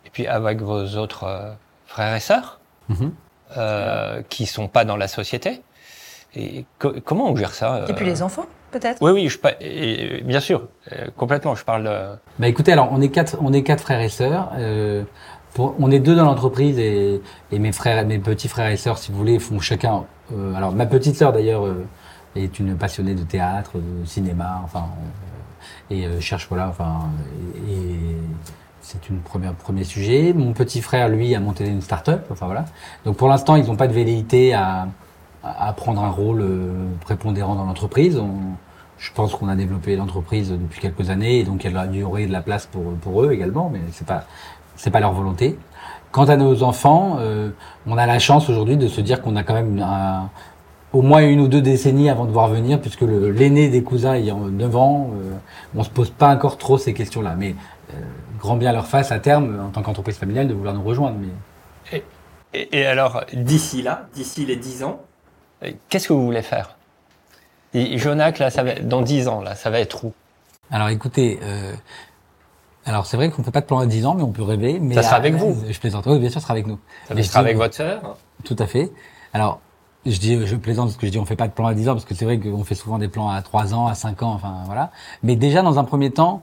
et 0.06 0.10
puis 0.10 0.26
avec 0.26 0.60
vos 0.60 0.96
autres 0.96 1.24
euh, 1.24 1.52
frères 1.86 2.14
et 2.14 2.20
sœurs 2.20 2.60
mhm. 2.88 3.12
qui 4.28 4.46
sont 4.46 4.68
pas 4.68 4.84
dans 4.84 4.96
la 4.96 5.08
société. 5.08 5.62
Et 6.36 6.66
comment 6.78 7.30
on 7.30 7.36
gère 7.36 7.54
ça 7.54 7.84
Et 7.88 7.94
puis 7.94 8.04
les 8.04 8.22
enfants 8.22 8.46
peut-être? 8.70 9.00
Oui, 9.00 9.12
oui, 9.12 9.28
je, 9.28 9.38
et, 9.60 10.22
bien 10.22 10.40
sûr, 10.40 10.68
complètement. 11.16 11.54
Je 11.54 11.64
parle. 11.64 11.84
De... 11.84 12.18
Bah 12.38 12.48
écoutez, 12.48 12.72
alors 12.72 12.90
on 12.92 13.00
est 13.00 13.08
quatre, 13.08 13.38
on 13.40 13.54
est 13.54 13.62
quatre 13.62 13.80
frères 13.80 14.02
et 14.02 14.10
sœurs 14.10 14.52
on 15.58 15.90
est 15.90 16.00
deux 16.00 16.14
dans 16.14 16.24
l'entreprise 16.24 16.78
et, 16.78 17.20
mes 17.52 17.72
frères, 17.72 18.06
mes 18.06 18.18
petits 18.18 18.48
frères 18.48 18.70
et 18.70 18.76
sœurs, 18.76 18.98
si 18.98 19.12
vous 19.12 19.18
voulez, 19.18 19.38
font 19.38 19.60
chacun. 19.60 20.04
Euh, 20.32 20.54
alors 20.54 20.72
ma 20.72 20.86
petite 20.86 21.16
sœur 21.16 21.32
d'ailleurs 21.32 21.64
euh, 21.66 21.86
est 22.36 22.58
une 22.58 22.76
passionnée 22.76 23.14
de 23.14 23.22
théâtre, 23.22 23.72
de 23.76 24.04
cinéma, 24.04 24.60
enfin 24.64 24.86
euh, 25.90 26.16
et 26.18 26.20
cherche 26.20 26.46
voilà, 26.48 26.68
enfin 26.68 27.10
et, 27.68 28.16
c'est 28.80 29.08
une 29.10 29.20
première 29.20 29.54
premier 29.54 29.84
sujet. 29.84 30.32
Mon 30.32 30.52
petit 30.52 30.80
frère 30.80 31.08
lui 31.08 31.34
a 31.34 31.40
monté 31.40 31.66
une 31.66 31.82
start-up, 31.82 32.26
enfin 32.30 32.46
voilà. 32.46 32.64
Donc 33.04 33.16
pour 33.16 33.28
l'instant 33.28 33.56
ils 33.56 33.66
n'ont 33.66 33.76
pas 33.76 33.88
de 33.88 33.92
velléité 33.92 34.54
à, 34.54 34.88
prendre 35.76 36.02
un 36.02 36.10
rôle 36.10 36.44
prépondérant 37.00 37.54
dans 37.54 37.64
l'entreprise. 37.64 38.20
je 38.98 39.12
pense 39.12 39.34
qu'on 39.34 39.48
a 39.48 39.56
développé 39.56 39.94
l'entreprise 39.94 40.50
depuis 40.50 40.80
quelques 40.80 41.10
années 41.10 41.40
et 41.40 41.44
donc 41.44 41.64
il 41.64 41.96
y 41.96 42.02
aurait 42.02 42.26
de 42.26 42.32
la 42.32 42.40
place 42.40 42.66
pour, 42.66 42.94
pour 42.94 43.22
eux 43.22 43.32
également, 43.32 43.70
mais 43.70 43.80
c'est 43.92 44.06
pas 44.06 44.24
c'est 44.78 44.90
pas 44.90 45.00
leur 45.00 45.12
volonté. 45.12 45.58
Quant 46.10 46.24
à 46.24 46.36
nos 46.36 46.62
enfants, 46.62 47.18
euh, 47.20 47.50
on 47.86 47.98
a 47.98 48.06
la 48.06 48.18
chance 48.18 48.48
aujourd'hui 48.48 48.78
de 48.78 48.88
se 48.88 49.02
dire 49.02 49.20
qu'on 49.20 49.36
a 49.36 49.42
quand 49.42 49.52
même 49.52 49.84
au 50.94 51.02
moins 51.02 51.20
une 51.20 51.40
ou 51.40 51.48
deux 51.48 51.60
décennies 51.60 52.08
avant 52.08 52.24
de 52.24 52.30
voir 52.30 52.48
venir, 52.48 52.80
puisque 52.80 53.02
l'aîné 53.02 53.68
des 53.68 53.82
cousins 53.82 54.14
ayant 54.14 54.38
9 54.38 54.76
ans, 54.76 55.10
euh, 55.12 55.32
on 55.76 55.82
se 55.82 55.90
pose 55.90 56.08
pas 56.08 56.30
encore 56.30 56.56
trop 56.56 56.78
ces 56.78 56.94
questions-là. 56.94 57.34
Mais 57.36 57.54
euh, 57.92 58.00
grand 58.38 58.56
bien 58.56 58.72
leur 58.72 58.86
face 58.86 59.12
à 59.12 59.18
terme, 59.18 59.60
en 59.60 59.68
tant 59.68 59.82
qu'entreprise 59.82 60.16
familiale, 60.16 60.48
de 60.48 60.54
vouloir 60.54 60.74
nous 60.74 60.82
rejoindre. 60.82 61.18
Mais... 61.20 62.02
Et, 62.54 62.80
et, 62.80 62.86
alors, 62.86 63.24
d'ici 63.34 63.82
là, 63.82 64.06
d'ici 64.14 64.46
les 64.46 64.56
10 64.56 64.84
ans, 64.84 65.02
qu'est-ce 65.90 66.08
que 66.08 66.14
vous 66.14 66.24
voulez 66.24 66.40
faire? 66.40 66.76
Et 67.74 67.98
Jonac, 67.98 68.38
là, 68.38 68.48
ça 68.48 68.62
va, 68.62 68.76
dans 68.76 69.02
10 69.02 69.28
ans, 69.28 69.42
là, 69.42 69.54
ça 69.54 69.68
va 69.68 69.80
être 69.80 70.04
où? 70.04 70.14
Alors 70.70 70.88
écoutez, 70.90 71.38
euh, 71.42 71.72
alors 72.88 73.06
c'est 73.06 73.16
vrai 73.16 73.30
qu'on 73.30 73.42
ne 73.42 73.44
peut 73.44 73.50
pas 73.52 73.60
de 73.60 73.66
plan 73.66 73.78
à 73.78 73.86
10 73.86 74.06
ans, 74.06 74.14
mais 74.14 74.22
on 74.22 74.32
peut 74.32 74.42
rêver. 74.42 74.78
Mais 74.80 74.94
ça 74.94 75.02
sera 75.02 75.16
avec 75.16 75.34
vous. 75.34 75.56
Je 75.68 75.78
plaisante. 75.78 76.06
Oui, 76.06 76.18
bien 76.18 76.30
sûr, 76.30 76.40
ça 76.40 76.46
sera 76.46 76.54
avec 76.54 76.66
nous. 76.66 76.78
Ça 77.08 77.22
sera 77.22 77.40
avec 77.40 77.56
votre 77.56 77.74
sœur. 77.74 78.16
Tout 78.44 78.56
à 78.58 78.66
fait. 78.66 78.90
Alors 79.32 79.60
je 80.06 80.18
dis, 80.18 80.46
je 80.46 80.56
plaisante 80.56 80.86
parce 80.86 80.96
que 80.96 81.06
je 81.06 81.12
dis 81.12 81.18
on 81.18 81.24
fait 81.24 81.36
pas 81.36 81.48
de 81.48 81.52
plan 81.52 81.66
à 81.66 81.74
10 81.74 81.88
ans 81.88 81.92
parce 81.92 82.04
que 82.04 82.14
c'est 82.14 82.24
vrai 82.24 82.38
qu'on 82.38 82.64
fait 82.64 82.74
souvent 82.74 82.98
des 82.98 83.08
plans 83.08 83.28
à 83.28 83.42
3 83.42 83.74
ans, 83.74 83.86
à 83.88 83.94
5 83.94 84.22
ans, 84.22 84.32
enfin 84.32 84.62
voilà. 84.64 84.90
Mais 85.22 85.36
déjà 85.36 85.62
dans 85.62 85.78
un 85.78 85.84
premier 85.84 86.10
temps, 86.10 86.42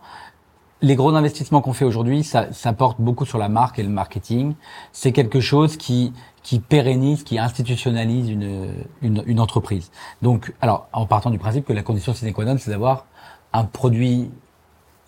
les 0.82 0.96
gros 0.96 1.16
investissements 1.16 1.62
qu'on 1.62 1.74
fait 1.74 1.86
aujourd'hui, 1.86 2.24
ça, 2.24 2.52
ça 2.52 2.74
porte 2.74 3.02
beaucoup 3.02 3.26
sur 3.26 3.38
la 3.38 3.50
marque 3.50 3.80
et 3.80 3.84
le 3.84 3.90
marketing. 3.90 4.54
C'est 4.92 5.12
quelque 5.14 5.40
chose 5.40 5.78
qui 5.78 6.14
qui 6.44 6.60
pérennise, 6.60 7.24
qui 7.24 7.40
institutionnalise 7.40 8.30
une, 8.30 8.72
une, 9.02 9.24
une 9.26 9.40
entreprise. 9.40 9.90
Donc, 10.22 10.54
alors, 10.62 10.88
en 10.94 11.08
partant 11.08 11.32
du 11.32 11.40
principe 11.40 11.66
que 11.66 11.74
la 11.74 11.82
condition 11.82 12.14
sine 12.14 12.32
qua 12.34 12.46
non, 12.46 12.56
c'est 12.60 12.70
d'avoir 12.70 13.08
un 13.52 13.64
produit 13.64 14.30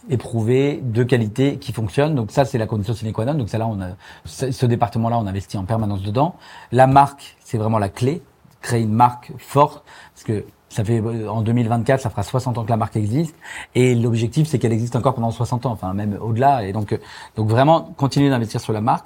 éprouvé, 0.10 0.82
de 0.84 1.04
qualité, 1.04 1.58
qui 1.58 1.74
fonctionne. 1.74 2.15
Donc 2.15 2.32
ça, 2.32 2.46
c'est 2.46 2.58
la 2.58 2.67
condition 2.67 2.93
sine 2.93 3.12
qua 3.12 3.26
non. 3.26 3.34
Donc 3.34 3.50
ça, 3.50 3.58
là, 3.58 3.67
on 3.67 3.82
a, 3.82 3.89
ce, 4.26 4.65
département-là, 4.65 5.17
on 5.17 5.28
investit 5.28 5.58
en 5.58 5.65
permanence 5.65 6.02
dedans. 6.02 6.36
La 6.72 6.88
marque, 6.88 7.38
c'est 7.39 7.58
vraiment 7.58 7.80
la 7.80 7.89
clé. 7.89 8.22
Créer 8.62 8.82
une 8.82 8.93
marque 8.93 9.32
forte, 9.38 9.84
parce 10.13 10.24
que 10.24 10.46
ça 10.70 10.84
fait 10.84 11.02
en 11.28 11.41
2024, 11.41 12.02
ça 12.02 12.10
fera 12.10 12.24
60 12.24 12.58
ans 12.58 12.63
que 12.63 12.70
la 12.70 12.78
marque 12.78 12.98
existe, 12.98 13.36
et 13.76 13.96
l'objectif, 13.96 14.48
c'est 14.48 14.60
qu'elle 14.60 14.74
existe 14.74 14.96
encore 14.96 15.13
pendant 15.13 15.32
60 15.32 15.65
ans, 15.65 15.72
enfin 15.72 15.93
même 15.93 16.17
au-delà. 16.20 16.65
Et 16.65 16.74
donc, 16.74 16.98
donc 17.36 17.48
vraiment 17.48 17.93
continuer 17.98 18.30
d'investir 18.30 18.60
sur 18.60 18.74
la 18.74 18.82
marque, 18.82 19.06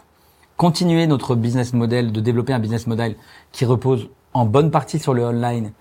continuer 0.58 1.06
notre 1.06 1.36
business 1.36 1.74
model, 1.74 2.12
de 2.12 2.22
développer 2.22 2.54
un 2.54 2.60
business 2.60 2.88
model 2.88 3.16
qui 3.52 3.66
repose 3.66 4.10
en 4.34 4.46
bonne 4.46 4.72
partie 4.72 5.00
sur 5.00 5.14
le 5.14 5.24
online, 5.24 5.72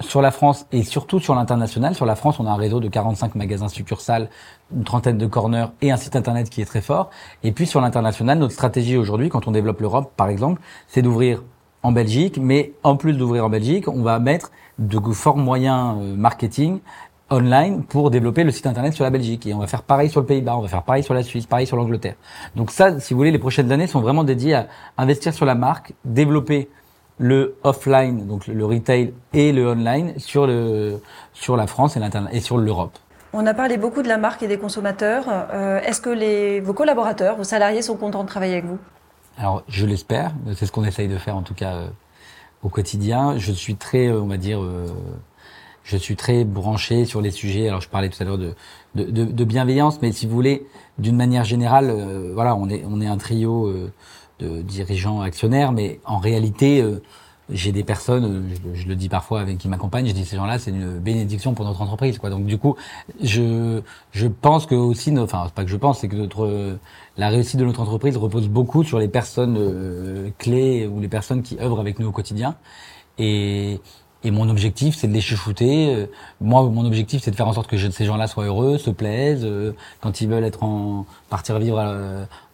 sur 0.00 0.22
la 0.22 0.30
France 0.30 0.66
et 0.72 0.82
surtout 0.82 1.20
sur 1.20 1.34
l'international. 1.34 1.94
Sur 1.94 2.06
la 2.06 2.16
France, 2.16 2.40
on 2.40 2.46
a 2.46 2.50
un 2.50 2.56
réseau 2.56 2.80
de 2.80 2.88
45 2.88 3.34
magasins 3.34 3.68
succursales, 3.68 4.28
une 4.74 4.84
trentaine 4.84 5.18
de 5.18 5.26
corners 5.26 5.66
et 5.80 5.90
un 5.90 5.96
site 5.96 6.16
internet 6.16 6.50
qui 6.50 6.62
est 6.62 6.64
très 6.64 6.80
fort. 6.80 7.10
Et 7.42 7.52
puis 7.52 7.66
sur 7.66 7.80
l'international, 7.80 8.38
notre 8.38 8.54
stratégie 8.54 8.96
aujourd'hui, 8.96 9.28
quand 9.28 9.46
on 9.46 9.52
développe 9.52 9.80
l'Europe, 9.80 10.12
par 10.16 10.28
exemple, 10.28 10.60
c'est 10.88 11.02
d'ouvrir 11.02 11.42
en 11.82 11.92
Belgique, 11.92 12.38
mais 12.40 12.72
en 12.82 12.96
plus 12.96 13.14
d'ouvrir 13.14 13.44
en 13.44 13.48
Belgique, 13.48 13.88
on 13.88 14.02
va 14.02 14.18
mettre 14.18 14.50
de 14.78 14.98
forts 15.12 15.36
moyens 15.36 15.96
euh, 16.00 16.14
marketing 16.16 16.80
online 17.30 17.82
pour 17.82 18.10
développer 18.10 18.44
le 18.44 18.50
site 18.50 18.66
internet 18.66 18.92
sur 18.92 19.04
la 19.04 19.10
Belgique. 19.10 19.46
Et 19.46 19.54
on 19.54 19.58
va 19.58 19.66
faire 19.66 19.82
pareil 19.82 20.10
sur 20.10 20.20
le 20.20 20.26
Pays-Bas, 20.26 20.56
on 20.56 20.60
va 20.60 20.68
faire 20.68 20.82
pareil 20.82 21.02
sur 21.02 21.14
la 21.14 21.22
Suisse, 21.22 21.46
pareil 21.46 21.66
sur 21.66 21.76
l'Angleterre. 21.76 22.14
Donc 22.56 22.70
ça, 22.70 23.00
si 23.00 23.14
vous 23.14 23.18
voulez, 23.18 23.30
les 23.30 23.38
prochaines 23.38 23.72
années 23.72 23.86
sont 23.86 24.00
vraiment 24.00 24.22
dédiées 24.22 24.54
à 24.54 24.66
investir 24.98 25.32
sur 25.32 25.46
la 25.46 25.54
marque, 25.54 25.94
développer 26.04 26.68
le 27.18 27.56
offline, 27.62 28.26
donc 28.26 28.46
le 28.46 28.64
retail 28.64 29.12
et 29.32 29.52
le 29.52 29.68
online 29.68 30.14
sur 30.18 30.46
le 30.46 31.00
sur 31.32 31.56
la 31.56 31.66
France 31.66 31.96
et 31.96 32.00
et 32.32 32.40
sur 32.40 32.58
l'Europe. 32.58 32.98
On 33.34 33.46
a 33.46 33.54
parlé 33.54 33.78
beaucoup 33.78 34.02
de 34.02 34.08
la 34.08 34.18
marque 34.18 34.42
et 34.42 34.48
des 34.48 34.58
consommateurs. 34.58 35.24
Euh, 35.28 35.80
Est-ce 35.80 36.02
que 36.02 36.10
les, 36.10 36.60
vos 36.60 36.74
collaborateurs, 36.74 37.36
vos 37.36 37.44
salariés 37.44 37.80
sont 37.80 37.96
contents 37.96 38.24
de 38.24 38.28
travailler 38.28 38.52
avec 38.52 38.66
vous? 38.66 38.78
Alors, 39.38 39.62
je 39.68 39.86
l'espère. 39.86 40.32
C'est 40.54 40.66
ce 40.66 40.72
qu'on 40.72 40.84
essaye 40.84 41.08
de 41.08 41.16
faire, 41.16 41.36
en 41.36 41.42
tout 41.42 41.54
cas, 41.54 41.74
euh, 41.74 41.86
au 42.62 42.68
quotidien. 42.68 43.38
Je 43.38 43.52
suis 43.52 43.76
très, 43.76 44.08
euh, 44.08 44.20
on 44.20 44.26
va 44.26 44.36
dire, 44.36 44.62
euh, 44.62 44.86
je 45.82 45.96
suis 45.96 46.14
très 46.14 46.44
branché 46.44 47.06
sur 47.06 47.22
les 47.22 47.30
sujets. 47.30 47.68
Alors, 47.68 47.80
je 47.80 47.88
parlais 47.88 48.10
tout 48.10 48.22
à 48.22 48.26
l'heure 48.26 48.36
de, 48.36 48.54
de, 48.94 49.04
de, 49.04 49.24
de, 49.24 49.44
bienveillance, 49.44 50.00
mais 50.02 50.12
si 50.12 50.26
vous 50.26 50.34
voulez, 50.34 50.66
d'une 50.98 51.16
manière 51.16 51.44
générale, 51.44 51.90
voilà, 52.34 52.54
on 52.54 52.68
est, 52.68 52.84
on 52.86 53.00
est 53.00 53.06
un 53.06 53.16
trio 53.16 53.72
dirigeants 54.62 55.20
actionnaires, 55.20 55.72
mais 55.72 56.00
en 56.04 56.18
réalité, 56.18 56.84
j'ai 57.50 57.72
des 57.72 57.84
personnes, 57.84 58.50
je, 58.74 58.80
je, 58.82 58.88
le 58.88 58.94
dis 58.94 59.08
parfois 59.08 59.40
avec 59.40 59.58
qui 59.58 59.68
m'accompagnent, 59.68 60.06
je 60.06 60.12
dis 60.12 60.24
ces 60.24 60.36
gens-là, 60.36 60.58
c'est 60.58 60.70
une 60.70 60.98
bénédiction 60.98 61.54
pour 61.54 61.64
notre 61.64 61.82
entreprise, 61.82 62.18
quoi. 62.18 62.30
Donc 62.30 62.46
du 62.46 62.58
coup, 62.58 62.76
je 63.22 63.80
je 64.12 64.26
pense 64.26 64.66
que 64.66 64.74
aussi, 64.74 65.16
enfin 65.18 65.50
pas 65.54 65.64
que 65.64 65.70
je 65.70 65.76
pense, 65.76 66.00
c'est 66.00 66.08
que 66.08 66.16
notre 66.16 66.78
la 67.16 67.28
réussite 67.28 67.58
de 67.58 67.64
notre 67.64 67.80
entreprise 67.80 68.16
repose 68.16 68.48
beaucoup 68.48 68.84
sur 68.84 68.98
les 68.98 69.08
personnes 69.08 69.56
euh, 69.58 70.30
clés 70.38 70.86
ou 70.86 71.00
les 71.00 71.08
personnes 71.08 71.42
qui 71.42 71.58
œuvrent 71.60 71.80
avec 71.80 71.98
nous 71.98 72.08
au 72.08 72.12
quotidien. 72.12 72.56
Et 73.18 73.80
et 74.24 74.30
mon 74.30 74.48
objectif, 74.48 74.94
c'est 74.96 75.08
de 75.08 75.12
les 75.12 75.20
chouchouter. 75.20 75.94
Euh, 75.94 76.06
moi, 76.40 76.62
mon 76.62 76.84
objectif, 76.84 77.22
c'est 77.22 77.30
de 77.30 77.36
faire 77.36 77.48
en 77.48 77.52
sorte 77.52 77.68
que 77.68 77.76
ces 77.76 78.04
gens-là 78.04 78.26
soient 78.26 78.44
heureux, 78.44 78.78
se 78.78 78.90
plaisent. 78.90 79.44
Euh, 79.44 79.72
quand 80.00 80.20
ils 80.20 80.28
veulent 80.28 80.44
être 80.44 80.62
en 80.62 81.06
partir 81.28 81.58
vivre 81.58 81.78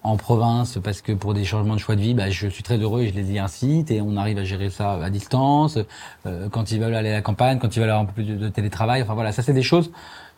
en 0.09 0.17
province 0.17 0.79
parce 0.83 1.01
que 1.01 1.13
pour 1.13 1.35
des 1.35 1.45
changements 1.45 1.75
de 1.75 1.81
choix 1.81 1.97
de 1.97 2.01
vie, 2.01 2.15
bah, 2.15 2.31
je 2.31 2.49
suis 2.49 2.63
très 2.63 2.79
heureux 2.79 3.03
et 3.03 3.09
je 3.09 3.15
les 3.15 3.33
y 3.33 3.39
incite 3.39 3.91
et 3.91 4.01
on 4.01 4.17
arrive 4.17 4.39
à 4.39 4.45
gérer 4.45 4.71
ça 4.71 4.93
à 4.93 5.11
distance. 5.11 5.79
Euh, 6.27 6.49
quand 6.49 6.71
ils 6.71 6.81
veulent 6.81 6.95
aller 6.95 7.11
à 7.11 7.15
la 7.15 7.23
campagne, 7.23 7.59
quand 7.59 7.75
ils 7.77 7.81
veulent 7.81 7.91
avoir 7.91 8.05
un 8.05 8.07
peu 8.07 8.23
plus 8.23 8.25
de, 8.25 8.49
télétravail, 8.49 9.03
enfin 9.03 9.15
voilà, 9.15 9.33
ça 9.33 9.43
c'est 9.43 9.53
des 9.53 9.63
choses 9.63 9.91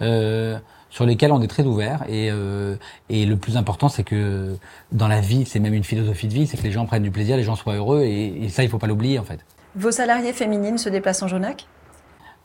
euh, 0.02 0.58
sur 0.88 1.06
lesquelles 1.06 1.32
on 1.32 1.42
est 1.42 1.46
très 1.46 1.64
ouvert 1.64 2.02
et, 2.08 2.30
euh, 2.30 2.76
et 3.10 3.26
le 3.26 3.36
plus 3.36 3.56
important 3.56 3.88
c'est 3.88 4.02
que 4.02 4.56
dans 4.92 5.08
la 5.08 5.20
vie, 5.20 5.44
c'est 5.44 5.60
même 5.60 5.74
une 5.74 5.84
philosophie 5.84 6.26
de 6.26 6.34
vie, 6.34 6.46
c'est 6.46 6.56
que 6.56 6.62
les 6.62 6.72
gens 6.72 6.86
prennent 6.86 7.02
du 7.02 7.12
plaisir, 7.12 7.36
les 7.36 7.44
gens 7.44 7.56
soient 7.56 7.74
heureux 7.74 8.02
et, 8.02 8.44
et 8.44 8.48
ça 8.48 8.64
il 8.64 8.68
faut 8.68 8.78
pas 8.78 8.88
l'oublier 8.88 9.18
en 9.18 9.24
fait. 9.24 9.40
Vos 9.76 9.90
salariés 9.90 10.32
féminines 10.32 10.78
se 10.78 10.88
déplacent 10.88 11.22
en 11.22 11.28
Jonac? 11.28 11.66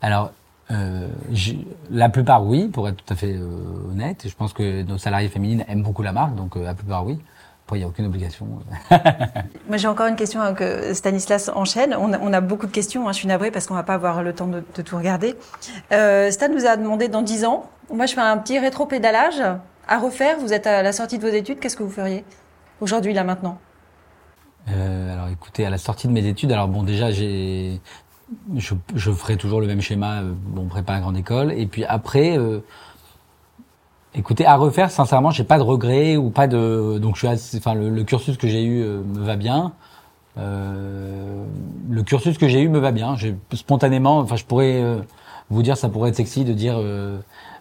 Alors 0.02 0.32
euh, 0.72 1.08
la 1.92 2.10
plupart, 2.10 2.46
oui, 2.46 2.68
pour 2.68 2.88
être 2.90 2.98
tout 2.98 3.14
à 3.14 3.16
fait 3.16 3.34
euh, 3.34 3.92
honnête. 3.92 4.26
Je 4.28 4.36
pense 4.36 4.54
que 4.54 4.84
nos 4.84 4.98
salariés 4.98 5.30
féminines 5.30 5.64
aiment 5.68 5.84
beaucoup 5.84 6.02
la 6.02 6.12
marque, 6.12 6.36
donc 6.36 6.58
euh, 6.58 6.64
la 6.64 6.74
plupart, 6.74 7.06
oui. 7.06 7.20
Après, 7.66 7.78
il 7.78 7.80
n'y 7.80 7.86
a 7.86 7.88
aucune 7.88 8.06
obligation. 8.06 8.48
Moi, 9.68 9.78
j'ai 9.78 9.88
encore 9.88 10.06
une 10.06 10.16
question 10.16 10.40
hein, 10.40 10.54
que 10.54 10.94
Stanislas 10.94 11.50
enchaîne. 11.50 11.96
On 12.00 12.14
a, 12.14 12.20
on 12.20 12.32
a 12.32 12.40
beaucoup 12.40 12.68
de 12.68 12.72
questions. 12.72 13.08
Hein, 13.08 13.12
je 13.12 13.18
suis 13.18 13.28
navrée 13.28 13.50
parce 13.50 13.66
qu'on 13.66 13.74
va 13.74 13.82
pas 13.82 13.96
avoir 13.96 14.22
le 14.22 14.34
temps 14.34 14.46
de, 14.46 14.64
de 14.76 14.82
tout 14.84 14.96
regarder. 14.96 15.36
Euh, 15.92 16.30
Stan 16.30 16.48
nous 16.50 16.68
a 16.68 16.78
demandé 16.78 17.08
dans 17.08 17.24
10 17.24 17.46
ans. 17.46 17.68
Moi, 17.92 18.06
je 18.06 18.14
fais 18.14 18.22
un 18.22 18.38
petit 18.38 18.60
rétro-pédalage 18.60 19.42
à 19.88 19.98
refaire. 19.98 20.38
Vous 20.40 20.54
êtes 20.54 20.68
à 20.68 20.84
la 20.84 20.92
sortie 20.92 21.18
de 21.18 21.28
vos 21.28 21.34
études. 21.34 21.60
Qu'est-ce 21.60 21.76
que 21.76 21.82
vous 21.82 21.90
feriez? 21.90 22.24
Aujourd'hui, 22.82 23.14
là, 23.14 23.24
maintenant? 23.24 23.58
Euh, 24.70 25.14
alors 25.14 25.28
écoutez, 25.28 25.66
à 25.66 25.70
la 25.70 25.78
sortie 25.78 26.08
de 26.08 26.14
mes 26.14 26.26
études, 26.26 26.52
alors 26.52 26.68
bon 26.68 26.84
déjà 26.84 27.12
j'ai 27.12 27.80
je, 28.56 29.12
ferai 29.12 29.38
toujours 29.38 29.62
le 29.62 29.68
même 29.68 29.82
schéma, 29.82 30.22
euh, 30.22 30.34
bon, 30.48 30.66
prépa 30.66 30.94
à 30.94 31.00
grande 31.00 31.18
école. 31.18 31.52
Et 31.52 31.68
puis 31.68 31.86
après, 31.86 32.38
euh, 32.40 32.60
écoutez, 34.16 34.48
à 34.48 34.56
refaire, 34.56 34.90
sincèrement, 34.90 35.30
j'ai 35.30 35.44
pas 35.44 35.60
de 35.60 35.64
regrets 35.64 36.18
ou 36.18 36.32
pas 36.32 36.48
de. 36.48 36.98
Donc, 36.98 37.16
je 37.16 37.20
suis 37.20 37.28
assez, 37.28 37.58
enfin, 37.58 37.76
le, 37.76 38.04
cursus 38.04 38.38
que 38.38 38.48
j'ai 38.48 38.64
eu 38.64 38.84
me 38.84 39.24
va 39.24 39.36
bien. 39.36 39.74
Le 40.38 42.02
cursus 42.04 42.38
que 42.40 42.48
j'ai 42.48 42.62
eu 42.62 42.70
me 42.70 42.80
va 42.80 42.92
bien. 42.92 43.16
Spontanément, 43.54 44.18
enfin, 44.18 44.36
je 44.38 44.46
pourrais 44.46 44.84
vous 45.52 45.62
dire, 45.62 45.78
ça 45.78 45.90
pourrait 45.90 46.10
être 46.10 46.16
sexy 46.16 46.44
de 46.46 46.54
dire, 46.54 46.80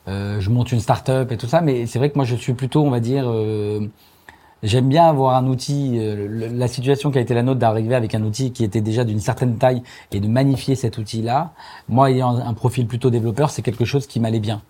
je 0.07 0.51
monte 0.51 0.73
une 0.73 0.81
start-up 0.81 1.31
et 1.31 1.37
tout 1.37 1.47
ça, 1.47 1.61
mais 1.61 1.85
c'est 1.85 1.99
vrai 1.99 2.09
que 2.09 2.17
moi, 2.17 2.25
je 2.25 2.37
suis 2.37 2.55
plutôt, 2.55 2.83
on 2.83 2.91
va 2.91 3.01
dire 3.01 3.31
J'aime 4.65 4.89
bien 4.89 5.05
avoir 5.05 5.37
un 5.37 5.47
outil, 5.47 5.99
euh, 5.99 6.49
la 6.51 6.69
situation 6.69 7.11
qui 7.11 7.19
a 7.19 7.21
été 7.21 7.35
la 7.35 7.43
nôtre 7.43 7.61
d'arriver 7.61 7.95
avec 7.95 8.15
un 8.15 8.23
outil 8.23 8.51
qui 8.51 8.65
était 8.65 8.81
déjà 8.81 9.05
d'une 9.05 9.21
certaine 9.21 9.59
taille 9.59 9.83
et 10.11 10.21
de 10.21 10.27
magnifier 10.27 10.75
cet 10.75 10.97
outil-là. 10.97 11.53
Moi, 11.91 12.13
ayant 12.13 12.39
un 12.39 12.55
profil 12.55 12.87
plutôt 12.87 13.11
développeur, 13.11 13.51
c'est 13.51 13.61
quelque 13.61 13.85
chose 13.85 14.07
qui 14.07 14.21
m'allait 14.21 14.41
bien. 14.41 14.63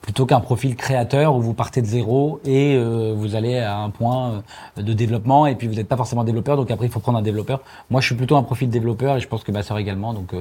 Plutôt 0.00 0.24
qu'un 0.24 0.40
profil 0.40 0.74
créateur 0.74 1.36
où 1.36 1.42
vous 1.42 1.52
partez 1.52 1.82
de 1.82 1.86
zéro 1.86 2.40
et 2.46 2.76
euh, 2.76 3.12
vous 3.14 3.34
allez 3.34 3.58
à 3.58 3.76
un 3.76 3.90
point 3.90 4.42
euh, 4.78 4.82
de 4.82 4.94
développement 4.94 5.46
et 5.46 5.54
puis 5.54 5.68
vous 5.68 5.74
n'êtes 5.74 5.88
pas 5.88 5.98
forcément 5.98 6.24
développeur, 6.24 6.56
donc 6.56 6.70
après 6.70 6.86
il 6.86 6.90
faut 6.90 7.00
prendre 7.00 7.18
un 7.18 7.22
développeur. 7.22 7.60
Moi, 7.90 8.00
je 8.00 8.06
suis 8.06 8.16
plutôt 8.16 8.36
un 8.36 8.42
profil 8.42 8.70
développeur 8.70 9.16
et 9.16 9.20
je 9.20 9.28
pense 9.28 9.44
que 9.44 9.52
ma 9.52 9.62
sœur 9.62 9.76
également, 9.76 10.14
donc 10.14 10.34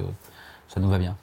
ça 0.70 0.80
nous 0.80 0.90
va 0.90 1.00
bien. 1.00 1.18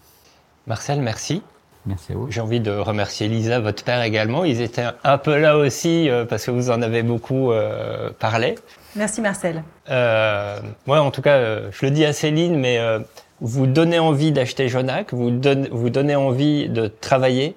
Marcel, 0.66 1.00
merci. 1.00 1.42
Merci 1.86 2.12
à 2.12 2.16
vous. 2.16 2.30
J'ai 2.30 2.40
envie 2.40 2.60
de 2.60 2.70
remercier 2.70 3.28
Lisa, 3.28 3.60
votre 3.60 3.82
père 3.84 4.02
également. 4.02 4.44
Ils 4.44 4.60
étaient 4.60 4.84
un 5.04 5.18
peu 5.18 5.38
là 5.38 5.56
aussi 5.56 6.10
euh, 6.10 6.24
parce 6.24 6.44
que 6.44 6.50
vous 6.50 6.70
en 6.70 6.82
avez 6.82 7.02
beaucoup 7.02 7.52
euh, 7.52 8.10
parlé. 8.18 8.56
Merci 8.96 9.20
Marcel. 9.20 9.62
Euh, 9.90 10.58
moi, 10.86 11.00
en 11.00 11.10
tout 11.10 11.22
cas, 11.22 11.36
euh, 11.36 11.68
je 11.72 11.86
le 11.86 11.92
dis 11.92 12.04
à 12.04 12.12
Céline, 12.12 12.56
mais 12.56 12.78
euh, 12.78 12.98
vous 13.40 13.66
donnez 13.66 13.98
envie 13.98 14.32
d'acheter 14.32 14.68
Jonac, 14.68 15.12
vous, 15.14 15.30
donne, 15.30 15.68
vous 15.70 15.90
donnez 15.90 16.16
envie 16.16 16.68
de 16.68 16.88
travailler 16.88 17.54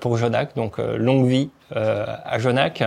pour 0.00 0.18
Jonac, 0.18 0.54
donc 0.54 0.76
longue 0.76 1.26
vie 1.26 1.48
à 1.74 2.38
Jonac. 2.38 2.84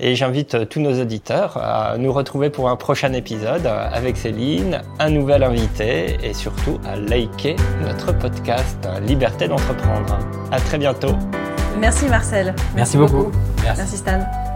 Et 0.00 0.14
j'invite 0.14 0.54
euh, 0.54 0.64
tous 0.64 0.80
nos 0.80 1.00
auditeurs 1.00 1.56
à 1.56 1.98
nous 1.98 2.12
retrouver 2.12 2.50
pour 2.50 2.68
un 2.68 2.76
prochain 2.76 3.12
épisode 3.12 3.66
avec 3.66 4.16
Céline, 4.16 4.82
un 4.98 5.10
nouvel 5.10 5.42
invité 5.42 6.16
et 6.22 6.34
surtout 6.34 6.78
à 6.86 6.96
liker 6.96 7.56
notre 7.82 8.12
podcast 8.12 8.88
Liberté 9.02 9.48
d'entreprendre. 9.48 10.18
À 10.50 10.60
très 10.60 10.78
bientôt. 10.78 11.14
Merci 11.78 12.06
Marcel. 12.06 12.54
Merci, 12.74 12.96
beaucoup. 12.96 13.30
Merci. 13.62 13.78
Merci 13.78 13.96
Stan. 13.96 14.47